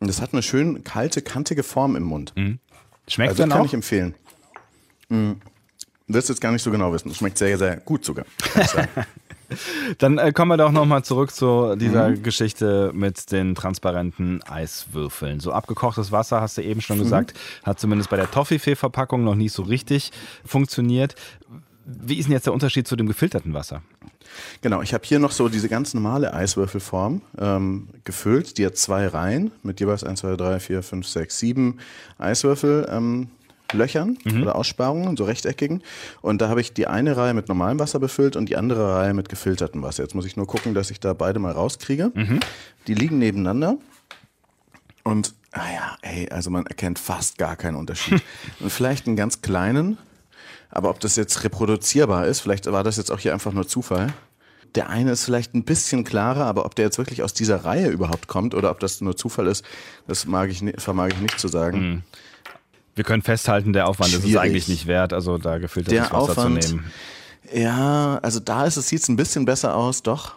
das 0.00 0.20
hat 0.20 0.32
eine 0.32 0.42
schön 0.42 0.84
kalte, 0.84 1.22
kantige 1.22 1.62
Form 1.62 1.96
im 1.96 2.04
Mund. 2.04 2.32
Mhm. 2.36 2.58
Schmeckt 3.08 3.30
also, 3.30 3.42
dann 3.42 3.50
kann 3.50 3.60
auch? 3.62 3.66
ich 3.66 3.74
empfehlen. 3.74 4.14
Mhm. 5.08 5.40
Wirst 6.06 6.28
jetzt 6.28 6.40
gar 6.40 6.52
nicht 6.52 6.62
so 6.62 6.70
genau 6.70 6.92
wissen. 6.92 7.10
Es 7.10 7.16
schmeckt 7.16 7.38
sehr, 7.38 7.56
sehr 7.56 7.78
gut 7.78 8.04
sogar. 8.04 8.26
Dann 9.98 10.18
äh, 10.18 10.32
kommen 10.32 10.50
wir 10.50 10.56
doch 10.56 10.72
nochmal 10.72 11.04
zurück 11.04 11.34
zu 11.34 11.76
dieser 11.76 12.10
mhm. 12.10 12.22
Geschichte 12.22 12.90
mit 12.94 13.30
den 13.32 13.54
transparenten 13.54 14.42
Eiswürfeln. 14.42 15.40
So 15.40 15.52
abgekochtes 15.52 16.12
Wasser, 16.12 16.40
hast 16.40 16.58
du 16.58 16.62
eben 16.62 16.80
schon 16.80 16.98
mhm. 16.98 17.02
gesagt, 17.02 17.34
hat 17.62 17.80
zumindest 17.80 18.10
bei 18.10 18.16
der 18.16 18.30
Toffifee-Verpackung 18.30 19.24
noch 19.24 19.34
nicht 19.34 19.52
so 19.52 19.62
richtig 19.62 20.12
funktioniert. 20.44 21.14
Wie 21.86 22.18
ist 22.18 22.26
denn 22.26 22.32
jetzt 22.32 22.46
der 22.46 22.54
Unterschied 22.54 22.88
zu 22.88 22.96
dem 22.96 23.06
gefilterten 23.06 23.52
Wasser? 23.52 23.82
Genau, 24.62 24.82
ich 24.82 24.94
habe 24.94 25.04
hier 25.04 25.18
noch 25.18 25.32
so 25.32 25.48
diese 25.48 25.68
ganz 25.68 25.94
normale 25.94 26.32
Eiswürfelform 26.32 27.22
ähm, 27.38 27.88
gefüllt. 28.04 28.58
Die 28.58 28.66
hat 28.66 28.76
zwei 28.76 29.06
Reihen 29.06 29.52
mit 29.62 29.80
jeweils 29.80 30.04
1, 30.04 30.20
2, 30.20 30.36
3, 30.36 30.60
4, 30.60 30.82
5, 30.82 31.06
6, 31.06 31.38
7 31.38 31.78
Eiswürfel. 32.18 32.88
Ähm, 32.90 33.28
Löchern 33.72 34.18
mhm. 34.24 34.42
oder 34.42 34.56
Aussparungen, 34.56 35.16
so 35.16 35.24
rechteckigen. 35.24 35.82
Und 36.20 36.40
da 36.40 36.48
habe 36.48 36.60
ich 36.60 36.72
die 36.72 36.86
eine 36.86 37.16
Reihe 37.16 37.34
mit 37.34 37.48
normalem 37.48 37.78
Wasser 37.78 37.98
befüllt 37.98 38.36
und 38.36 38.48
die 38.48 38.56
andere 38.56 38.94
Reihe 38.94 39.14
mit 39.14 39.28
gefiltertem 39.28 39.82
Wasser. 39.82 40.02
Jetzt 40.02 40.14
muss 40.14 40.26
ich 40.26 40.36
nur 40.36 40.46
gucken, 40.46 40.74
dass 40.74 40.90
ich 40.90 41.00
da 41.00 41.12
beide 41.12 41.38
mal 41.38 41.52
rauskriege. 41.52 42.12
Mhm. 42.14 42.40
Die 42.86 42.94
liegen 42.94 43.18
nebeneinander. 43.18 43.78
Und, 45.02 45.34
ah 45.52 45.70
ja, 45.72 45.96
ey, 46.02 46.28
also 46.30 46.50
man 46.50 46.66
erkennt 46.66 46.98
fast 46.98 47.38
gar 47.38 47.56
keinen 47.56 47.76
Unterschied. 47.76 48.22
und 48.60 48.70
vielleicht 48.70 49.06
einen 49.06 49.16
ganz 49.16 49.42
kleinen, 49.42 49.98
aber 50.70 50.90
ob 50.90 51.00
das 51.00 51.16
jetzt 51.16 51.44
reproduzierbar 51.44 52.26
ist, 52.26 52.40
vielleicht 52.40 52.70
war 52.70 52.82
das 52.82 52.96
jetzt 52.96 53.12
auch 53.12 53.18
hier 53.18 53.32
einfach 53.32 53.52
nur 53.52 53.68
Zufall. 53.68 54.12
Der 54.74 54.88
eine 54.88 55.12
ist 55.12 55.24
vielleicht 55.24 55.54
ein 55.54 55.64
bisschen 55.64 56.02
klarer, 56.02 56.46
aber 56.46 56.64
ob 56.64 56.74
der 56.74 56.86
jetzt 56.86 56.98
wirklich 56.98 57.22
aus 57.22 57.32
dieser 57.32 57.64
Reihe 57.64 57.88
überhaupt 57.88 58.26
kommt 58.26 58.54
oder 58.54 58.72
ob 58.72 58.80
das 58.80 59.00
nur 59.00 59.16
Zufall 59.16 59.46
ist, 59.46 59.64
das 60.08 60.26
mag 60.26 60.50
ich, 60.50 60.64
vermag 60.78 61.08
ich 61.08 61.20
nicht 61.20 61.38
zu 61.38 61.46
sagen. 61.46 61.78
Mhm. 61.78 62.02
Wir 62.94 63.04
können 63.04 63.22
festhalten, 63.22 63.72
der 63.72 63.88
Aufwand 63.88 64.10
Schwierig. 64.10 64.26
ist 64.26 64.30
es 64.30 64.36
eigentlich 64.36 64.68
nicht 64.68 64.86
wert, 64.86 65.12
also 65.12 65.38
da 65.38 65.58
gefiltertes 65.58 66.08
der 66.08 66.16
Wasser 66.16 66.30
Aufwand, 66.32 66.62
zu 66.62 66.76
nehmen. 66.76 66.92
Ja, 67.52 68.18
also 68.22 68.40
da 68.40 68.64
ist 68.66 68.76
es 68.76 68.88
sieht 68.88 69.02
es 69.02 69.08
ein 69.08 69.16
bisschen 69.16 69.44
besser 69.44 69.76
aus, 69.76 70.02
doch. 70.02 70.36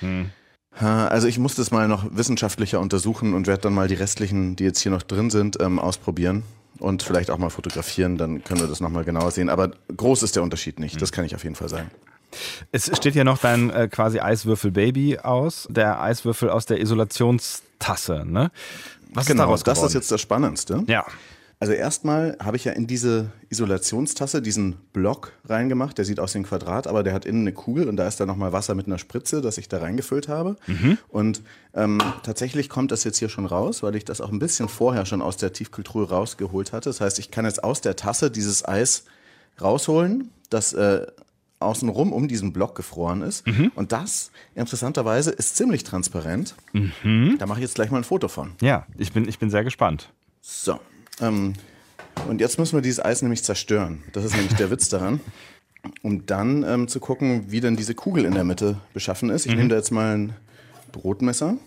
Hm. 0.00 0.30
Also 0.76 1.28
ich 1.28 1.38
muss 1.38 1.54
das 1.54 1.70
mal 1.70 1.86
noch 1.86 2.04
wissenschaftlicher 2.16 2.80
untersuchen 2.80 3.32
und 3.32 3.46
werde 3.46 3.62
dann 3.62 3.74
mal 3.74 3.86
die 3.86 3.94
restlichen, 3.94 4.56
die 4.56 4.64
jetzt 4.64 4.80
hier 4.80 4.90
noch 4.90 5.02
drin 5.02 5.30
sind, 5.30 5.60
ähm, 5.60 5.78
ausprobieren 5.78 6.42
und 6.80 7.02
vielleicht 7.04 7.30
auch 7.30 7.38
mal 7.38 7.50
fotografieren, 7.50 8.18
dann 8.18 8.42
können 8.42 8.60
wir 8.60 8.66
das 8.66 8.80
nochmal 8.80 9.04
genauer 9.04 9.30
sehen. 9.30 9.48
Aber 9.48 9.70
groß 9.96 10.24
ist 10.24 10.34
der 10.34 10.42
Unterschied 10.42 10.80
nicht, 10.80 11.00
das 11.00 11.12
kann 11.12 11.24
ich 11.24 11.34
auf 11.34 11.44
jeden 11.44 11.54
Fall 11.54 11.68
sagen. 11.68 11.90
Es 12.72 12.90
steht 12.96 13.14
ja 13.14 13.22
noch 13.22 13.38
dein 13.38 13.70
äh, 13.70 13.88
quasi 13.88 14.18
Eiswürfel-Baby 14.18 15.18
aus, 15.18 15.68
der 15.70 16.00
Eiswürfel 16.00 16.50
aus 16.50 16.66
der 16.66 16.80
Isolationstasse. 16.80 18.24
Ne? 18.26 18.50
Was 19.12 19.26
genau, 19.26 19.54
ist 19.54 19.64
daraus 19.64 19.80
das 19.80 19.82
ist 19.90 19.94
jetzt 19.94 20.10
das 20.10 20.20
Spannendste. 20.20 20.82
Ja. 20.88 21.06
Also 21.64 21.72
erstmal 21.72 22.36
habe 22.44 22.58
ich 22.58 22.64
ja 22.64 22.72
in 22.72 22.86
diese 22.86 23.32
Isolationstasse 23.48 24.42
diesen 24.42 24.74
Block 24.92 25.32
reingemacht. 25.46 25.96
Der 25.96 26.04
sieht 26.04 26.20
aus 26.20 26.34
wie 26.34 26.40
ein 26.40 26.44
Quadrat, 26.44 26.86
aber 26.86 27.02
der 27.02 27.14
hat 27.14 27.24
innen 27.24 27.40
eine 27.40 27.54
Kugel 27.54 27.88
und 27.88 27.96
da 27.96 28.06
ist 28.06 28.20
dann 28.20 28.28
nochmal 28.28 28.52
Wasser 28.52 28.74
mit 28.74 28.86
einer 28.86 28.98
Spritze, 28.98 29.40
das 29.40 29.56
ich 29.56 29.66
da 29.66 29.78
reingefüllt 29.78 30.28
habe. 30.28 30.56
Mhm. 30.66 30.98
Und 31.08 31.40
ähm, 31.72 32.02
tatsächlich 32.22 32.68
kommt 32.68 32.92
das 32.92 33.02
jetzt 33.04 33.16
hier 33.16 33.30
schon 33.30 33.46
raus, 33.46 33.82
weil 33.82 33.96
ich 33.96 34.04
das 34.04 34.20
auch 34.20 34.30
ein 34.30 34.40
bisschen 34.40 34.68
vorher 34.68 35.06
schon 35.06 35.22
aus 35.22 35.38
der 35.38 35.54
Tiefkühltruhe 35.54 36.06
rausgeholt 36.06 36.74
hatte. 36.74 36.90
Das 36.90 37.00
heißt, 37.00 37.18
ich 37.18 37.30
kann 37.30 37.46
jetzt 37.46 37.64
aus 37.64 37.80
der 37.80 37.96
Tasse 37.96 38.30
dieses 38.30 38.68
Eis 38.68 39.04
rausholen, 39.58 40.32
das 40.50 40.74
äh, 40.74 41.06
außenrum 41.60 42.12
um 42.12 42.28
diesen 42.28 42.52
Block 42.52 42.74
gefroren 42.74 43.22
ist. 43.22 43.46
Mhm. 43.46 43.72
Und 43.74 43.90
das, 43.92 44.32
interessanterweise, 44.54 45.30
ist 45.30 45.56
ziemlich 45.56 45.82
transparent. 45.82 46.56
Mhm. 46.74 47.36
Da 47.38 47.46
mache 47.46 47.60
ich 47.60 47.62
jetzt 47.62 47.76
gleich 47.76 47.90
mal 47.90 47.96
ein 47.96 48.04
Foto 48.04 48.28
von. 48.28 48.52
Ja, 48.60 48.86
ich 48.98 49.14
bin, 49.14 49.26
ich 49.26 49.38
bin 49.38 49.48
sehr 49.48 49.64
gespannt. 49.64 50.10
So, 50.42 50.78
ähm, 51.20 51.54
und 52.28 52.40
jetzt 52.40 52.58
müssen 52.58 52.76
wir 52.76 52.82
dieses 52.82 53.04
Eis 53.04 53.22
nämlich 53.22 53.44
zerstören. 53.44 54.02
Das 54.12 54.24
ist 54.24 54.34
nämlich 54.34 54.54
der 54.54 54.70
Witz 54.70 54.88
daran. 54.88 55.20
Um 56.02 56.24
dann 56.24 56.62
ähm, 56.62 56.88
zu 56.88 56.98
gucken, 56.98 57.50
wie 57.50 57.60
denn 57.60 57.76
diese 57.76 57.94
Kugel 57.94 58.24
in 58.24 58.32
der 58.32 58.44
Mitte 58.44 58.80
beschaffen 58.94 59.28
ist. 59.28 59.44
Ich 59.44 59.52
mhm. 59.52 59.58
nehme 59.58 59.68
da 59.70 59.76
jetzt 59.76 59.90
mal 59.90 60.16
ein 60.16 60.36
Brotmesser. 60.92 61.58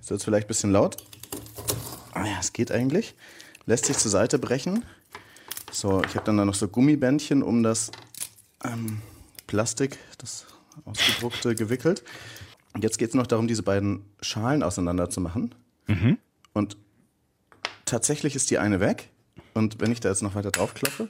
Ist 0.00 0.10
jetzt 0.10 0.24
vielleicht 0.24 0.46
ein 0.46 0.48
bisschen 0.48 0.70
laut. 0.70 0.96
Ah 2.12 2.26
ja, 2.26 2.36
es 2.38 2.52
geht 2.52 2.70
eigentlich. 2.70 3.14
Lässt 3.64 3.86
sich 3.86 3.96
zur 3.96 4.10
Seite 4.10 4.38
brechen. 4.38 4.84
So, 5.72 6.02
ich 6.04 6.14
habe 6.14 6.26
dann 6.26 6.36
da 6.36 6.44
noch 6.44 6.54
so 6.54 6.68
Gummibändchen 6.68 7.42
um 7.42 7.62
das 7.62 7.90
ähm, 8.64 9.00
Plastik, 9.46 9.98
das 10.18 10.46
ausgedruckte, 10.84 11.54
gewickelt. 11.54 12.04
Und 12.74 12.84
jetzt 12.84 12.98
geht 12.98 13.08
es 13.08 13.14
noch 13.14 13.26
darum, 13.26 13.48
diese 13.48 13.62
beiden 13.62 14.04
Schalen 14.20 14.62
auseinander 14.62 15.08
zu 15.08 15.20
machen. 15.20 15.54
Mhm. 15.86 16.18
Und 16.52 16.76
tatsächlich 17.86 18.36
ist 18.36 18.50
die 18.50 18.58
eine 18.58 18.80
weg. 18.80 19.08
Und 19.54 19.80
wenn 19.80 19.90
ich 19.90 20.00
da 20.00 20.10
jetzt 20.10 20.22
noch 20.22 20.34
weiter 20.34 20.50
drauf 20.50 20.74
klopfe. 20.74 21.08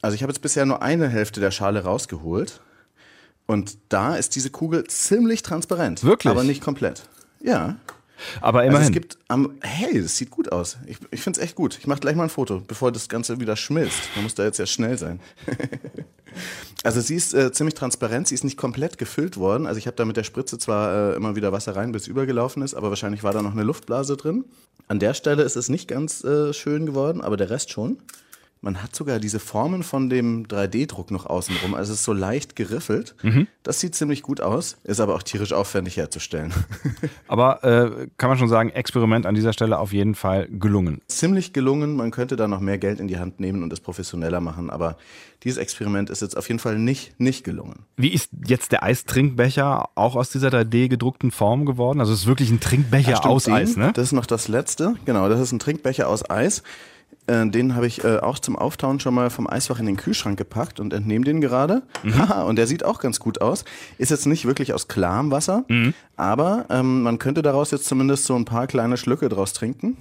Also 0.00 0.14
ich 0.14 0.22
habe 0.22 0.32
jetzt 0.32 0.40
bisher 0.40 0.64
nur 0.64 0.82
eine 0.82 1.08
Hälfte 1.08 1.40
der 1.40 1.50
Schale 1.50 1.82
rausgeholt. 1.82 2.60
Und 3.46 3.78
da 3.88 4.16
ist 4.16 4.36
diese 4.36 4.50
Kugel 4.50 4.84
ziemlich 4.84 5.42
transparent. 5.42 6.04
Wirklich? 6.04 6.30
Aber 6.30 6.44
nicht 6.44 6.62
komplett. 6.62 7.08
Ja. 7.40 7.76
Aber 8.40 8.64
immerhin. 8.64 8.76
Also 8.76 8.88
es 8.88 8.92
gibt 8.92 9.18
am, 9.28 9.58
hey, 9.60 10.00
das 10.00 10.16
sieht 10.16 10.30
gut 10.30 10.52
aus. 10.52 10.78
Ich, 10.86 10.98
ich 11.10 11.20
finde 11.20 11.40
es 11.40 11.44
echt 11.44 11.54
gut. 11.54 11.78
Ich 11.78 11.86
mache 11.86 12.00
gleich 12.00 12.16
mal 12.16 12.24
ein 12.24 12.30
Foto, 12.30 12.62
bevor 12.66 12.92
das 12.92 13.08
Ganze 13.08 13.40
wieder 13.40 13.56
schmilzt. 13.56 14.00
Man 14.14 14.24
muss 14.24 14.34
da 14.34 14.44
jetzt 14.44 14.58
ja 14.58 14.66
schnell 14.66 14.98
sein. 14.98 15.20
also 16.84 17.00
sie 17.00 17.14
ist 17.14 17.34
äh, 17.34 17.52
ziemlich 17.52 17.74
transparent, 17.74 18.28
sie 18.28 18.34
ist 18.34 18.44
nicht 18.44 18.56
komplett 18.56 18.98
gefüllt 18.98 19.36
worden. 19.36 19.66
Also 19.66 19.78
ich 19.78 19.86
habe 19.86 19.96
da 19.96 20.04
mit 20.04 20.16
der 20.16 20.24
Spritze 20.24 20.58
zwar 20.58 21.12
äh, 21.12 21.16
immer 21.16 21.36
wieder 21.36 21.52
Wasser 21.52 21.76
rein, 21.76 21.92
bis 21.92 22.06
übergelaufen 22.06 22.62
ist, 22.62 22.74
aber 22.74 22.90
wahrscheinlich 22.90 23.22
war 23.22 23.32
da 23.32 23.42
noch 23.42 23.52
eine 23.52 23.64
Luftblase 23.64 24.16
drin. 24.16 24.44
An 24.88 24.98
der 24.98 25.14
Stelle 25.14 25.42
ist 25.42 25.56
es 25.56 25.68
nicht 25.68 25.88
ganz 25.88 26.22
äh, 26.24 26.52
schön 26.52 26.86
geworden, 26.86 27.20
aber 27.20 27.36
der 27.36 27.50
Rest 27.50 27.70
schon. 27.70 27.98
Man 28.62 28.82
hat 28.82 28.96
sogar 28.96 29.20
diese 29.20 29.38
Formen 29.38 29.82
von 29.82 30.08
dem 30.08 30.46
3D-Druck 30.46 31.10
noch 31.10 31.26
außenrum. 31.26 31.74
Also 31.74 31.92
es 31.92 32.00
ist 32.00 32.04
so 32.04 32.12
leicht 32.12 32.56
geriffelt. 32.56 33.14
Mhm. 33.22 33.46
Das 33.62 33.80
sieht 33.80 33.94
ziemlich 33.94 34.22
gut 34.22 34.40
aus, 34.40 34.78
ist 34.82 34.98
aber 34.98 35.14
auch 35.14 35.22
tierisch 35.22 35.52
aufwendig 35.52 35.98
herzustellen. 35.98 36.52
aber 37.28 37.62
äh, 37.64 38.08
kann 38.16 38.30
man 38.30 38.38
schon 38.38 38.48
sagen, 38.48 38.70
Experiment 38.70 39.26
an 39.26 39.34
dieser 39.34 39.52
Stelle 39.52 39.78
auf 39.78 39.92
jeden 39.92 40.14
Fall 40.14 40.48
gelungen. 40.48 41.00
Ziemlich 41.06 41.52
gelungen. 41.52 41.96
Man 41.96 42.10
könnte 42.10 42.36
da 42.36 42.48
noch 42.48 42.60
mehr 42.60 42.78
Geld 42.78 42.98
in 42.98 43.08
die 43.08 43.18
Hand 43.18 43.40
nehmen 43.40 43.62
und 43.62 43.72
es 43.72 43.80
professioneller 43.80 44.40
machen. 44.40 44.70
Aber 44.70 44.96
dieses 45.44 45.58
Experiment 45.58 46.10
ist 46.10 46.22
jetzt 46.22 46.36
auf 46.36 46.48
jeden 46.48 46.58
Fall 46.58 46.78
nicht, 46.78 47.20
nicht 47.20 47.44
gelungen. 47.44 47.84
Wie 47.96 48.08
ist 48.08 48.30
jetzt 48.46 48.72
der 48.72 48.82
Eistrinkbecher 48.82 49.90
auch 49.94 50.16
aus 50.16 50.30
dieser 50.30 50.48
3D 50.48 50.88
gedruckten 50.88 51.30
Form 51.30 51.66
geworden? 51.66 52.00
Also 52.00 52.12
es 52.12 52.20
ist 52.20 52.26
wirklich 52.26 52.50
ein 52.50 52.60
Trinkbecher 52.60 53.10
ja, 53.12 53.22
aus 53.22 53.48
Eis, 53.48 53.76
ne? 53.76 53.92
Das 53.94 54.06
ist 54.06 54.12
noch 54.12 54.26
das 54.26 54.48
letzte. 54.48 54.94
Genau, 55.04 55.28
das 55.28 55.40
ist 55.40 55.52
ein 55.52 55.58
Trinkbecher 55.58 56.08
aus 56.08 56.28
Eis. 56.28 56.62
Äh, 57.26 57.48
den 57.48 57.74
habe 57.74 57.86
ich 57.86 58.04
äh, 58.04 58.18
auch 58.18 58.38
zum 58.38 58.56
Auftauen 58.56 59.00
schon 59.00 59.14
mal 59.14 59.30
vom 59.30 59.48
Eisfach 59.48 59.78
in 59.78 59.86
den 59.86 59.96
Kühlschrank 59.96 60.38
gepackt 60.38 60.80
und 60.80 60.92
entnehme 60.92 61.24
den 61.24 61.40
gerade. 61.40 61.82
Mhm. 62.02 62.20
und 62.46 62.56
der 62.56 62.66
sieht 62.66 62.84
auch 62.84 63.00
ganz 63.00 63.20
gut 63.20 63.40
aus. 63.40 63.64
Ist 63.98 64.10
jetzt 64.10 64.26
nicht 64.26 64.46
wirklich 64.46 64.72
aus 64.72 64.88
klarem 64.88 65.30
Wasser, 65.30 65.64
mhm. 65.68 65.94
aber 66.16 66.66
ähm, 66.70 67.02
man 67.02 67.18
könnte 67.18 67.42
daraus 67.42 67.70
jetzt 67.70 67.86
zumindest 67.86 68.24
so 68.24 68.34
ein 68.36 68.44
paar 68.44 68.66
kleine 68.66 68.96
Schlücke 68.96 69.28
draus 69.28 69.52
trinken. 69.52 69.96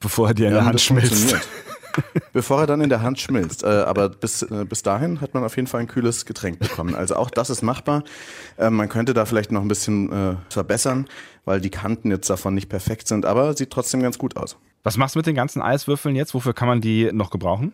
Bevor 0.00 0.28
er 0.28 0.34
dir 0.34 0.48
in 0.48 0.52
ja, 0.52 0.58
der 0.58 0.66
Hand 0.66 0.80
schmilzt. 0.80 1.36
bevor 2.32 2.60
er 2.60 2.66
dann 2.66 2.80
in 2.80 2.90
der 2.90 3.02
Hand 3.02 3.20
schmilzt. 3.20 3.62
Äh, 3.62 3.66
aber 3.66 4.08
bis, 4.08 4.42
äh, 4.42 4.64
bis 4.68 4.82
dahin 4.82 5.20
hat 5.20 5.34
man 5.34 5.44
auf 5.44 5.56
jeden 5.56 5.68
Fall 5.68 5.80
ein 5.80 5.86
kühles 5.86 6.26
Getränk 6.26 6.58
bekommen. 6.58 6.94
Also 6.94 7.16
auch 7.16 7.30
das 7.30 7.50
ist 7.50 7.62
machbar. 7.62 8.04
Äh, 8.56 8.70
man 8.70 8.88
könnte 8.88 9.14
da 9.14 9.24
vielleicht 9.24 9.52
noch 9.52 9.62
ein 9.62 9.68
bisschen 9.68 10.12
äh, 10.12 10.36
verbessern, 10.50 11.06
weil 11.44 11.60
die 11.60 11.70
Kanten 11.70 12.10
jetzt 12.10 12.28
davon 12.28 12.54
nicht 12.54 12.68
perfekt 12.68 13.08
sind, 13.08 13.24
aber 13.24 13.56
sieht 13.56 13.70
trotzdem 13.70 14.02
ganz 14.02 14.18
gut 14.18 14.36
aus. 14.36 14.56
Was 14.86 14.96
machst 14.96 15.16
du 15.16 15.18
mit 15.18 15.26
den 15.26 15.34
ganzen 15.34 15.62
Eiswürfeln 15.62 16.14
jetzt? 16.14 16.32
Wofür 16.32 16.54
kann 16.54 16.68
man 16.68 16.80
die 16.80 17.10
noch 17.12 17.30
gebrauchen? 17.30 17.72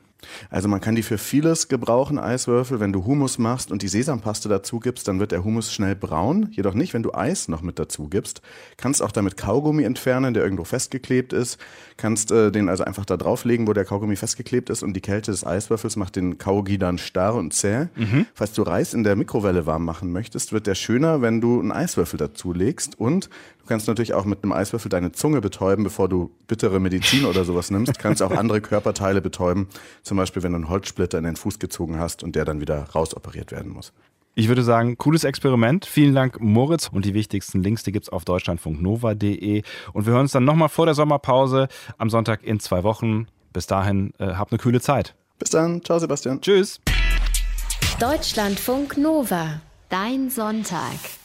Also 0.49 0.67
man 0.67 0.81
kann 0.81 0.95
die 0.95 1.03
für 1.03 1.19
vieles 1.19 1.69
gebrauchen, 1.69 2.19
Eiswürfel. 2.19 2.81
Wenn 2.81 2.95
du 2.95 3.05
Humus 3.05 3.37
machst 3.37 3.71
und 3.71 3.83
die 3.83 3.89
Sesampaste 3.89 4.49
dazu 4.49 4.81
gibst, 4.81 5.09
dann 5.09 5.21
wird 5.21 5.31
der 5.31 5.45
Humus 5.45 5.75
schnell 5.75 5.95
braun. 5.95 6.49
Jedoch 6.53 6.73
nicht, 6.73 6.95
wenn 6.95 7.03
du 7.03 7.13
Eis 7.13 7.49
noch 7.49 7.61
mit 7.61 7.79
dazu 7.79 8.09
gibst. 8.09 8.41
Kannst 8.79 9.03
auch 9.03 9.13
damit 9.13 9.37
Kaugummi 9.37 9.83
entfernen, 9.83 10.33
der 10.33 10.43
irgendwo 10.43 10.65
festgeklebt 10.65 11.35
ist. 11.35 11.59
Kannst 11.99 12.31
äh, 12.31 12.51
den 12.51 12.71
also 12.71 12.85
einfach 12.85 13.05
da 13.05 13.19
drauflegen, 13.19 13.67
wo 13.67 13.75
der 13.75 13.85
Kaugummi 13.85 14.17
festgeklebt 14.17 14.71
ist 14.71 14.83
und 14.83 14.95
die 14.95 15.03
Kälte 15.03 15.33
des 15.33 15.45
Eiswürfels 15.45 15.97
macht 15.97 16.17
den 16.17 16.39
Kaugummi 16.39 16.79
dann 16.79 16.97
starr 16.97 17.35
und 17.35 17.53
zäh. 17.53 17.89
Mhm. 17.95 18.25
Falls 18.33 18.55
du 18.55 18.63
Reis 18.63 18.95
in 18.95 19.05
der 19.05 19.17
Mikrowelle 19.17 19.67
warm 19.67 19.85
machen 19.85 20.13
möchtest, 20.13 20.55
wird 20.55 20.67
der 20.67 20.77
schöner, 20.77 21.21
wenn 21.21 21.43
du 21.43 21.61
einen 21.61 21.73
Eiswürfel 21.73 22.17
dazu 22.17 22.55
legst 22.55 22.99
und 22.99 23.29
kannst 23.73 23.89
natürlich 23.89 24.13
auch 24.13 24.27
mit 24.27 24.43
einem 24.43 24.53
Eiswürfel 24.53 24.91
deine 24.91 25.13
Zunge 25.13 25.41
betäuben, 25.41 25.83
bevor 25.83 26.07
du 26.07 26.31
bittere 26.47 26.79
Medizin 26.79 27.25
oder 27.25 27.47
sowas 27.47 27.71
nimmst. 27.71 27.97
Du 27.97 27.99
kannst 27.99 28.23
auch 28.23 28.31
andere 28.31 28.61
Körperteile 28.61 29.23
betäuben, 29.23 29.67
zum 30.03 30.19
Beispiel 30.19 30.43
wenn 30.43 30.53
du 30.53 30.57
einen 30.57 30.69
Holzsplitter 30.69 31.17
in 31.17 31.25
den 31.25 31.37
Fuß 31.37 31.59
gezogen 31.59 31.99
hast 31.99 32.23
und 32.23 32.37
der 32.37 32.45
dann 32.45 32.61
wieder 32.61 32.83
rausoperiert 32.95 33.51
werden 33.51 33.73
muss. 33.73 33.95
Ich 34.35 34.49
würde 34.49 34.63
sagen, 34.63 34.99
cooles 34.99 35.25
Experiment. 35.25 35.87
Vielen 35.87 36.15
Dank, 36.15 36.39
Moritz. 36.39 36.91
Und 36.93 37.07
die 37.07 37.15
wichtigsten 37.15 37.63
Links, 37.63 37.83
die 37.83 37.93
gibt 37.93 38.05
es 38.05 38.13
auf 38.13 38.27
deutschlandfunknova.de. 38.27 39.63
Und 39.95 40.07
wir 40.07 40.13
hören 40.13 40.23
uns 40.23 40.33
dann 40.33 40.45
nochmal 40.45 40.69
vor 40.69 40.85
der 40.85 40.95
Sommerpause 40.95 41.69
am 41.97 42.11
Sonntag 42.11 42.45
in 42.45 42.61
zwei 42.61 42.83
Wochen. 42.83 43.27
Bis 43.55 43.67
dahin, 43.67 44.13
äh, 44.19 44.35
habt 44.35 44.53
eine 44.53 44.59
kühle 44.59 44.83
Zeit. 44.83 45.15
Bis 45.39 45.49
dann. 45.49 45.83
Ciao, 45.83 45.99
Sebastian. 45.99 46.43
Tschüss. 46.43 46.79
Deutschlandfunk 47.99 48.99
Nova. 48.99 49.63
Dein 49.89 50.29
Sonntag. 50.29 51.22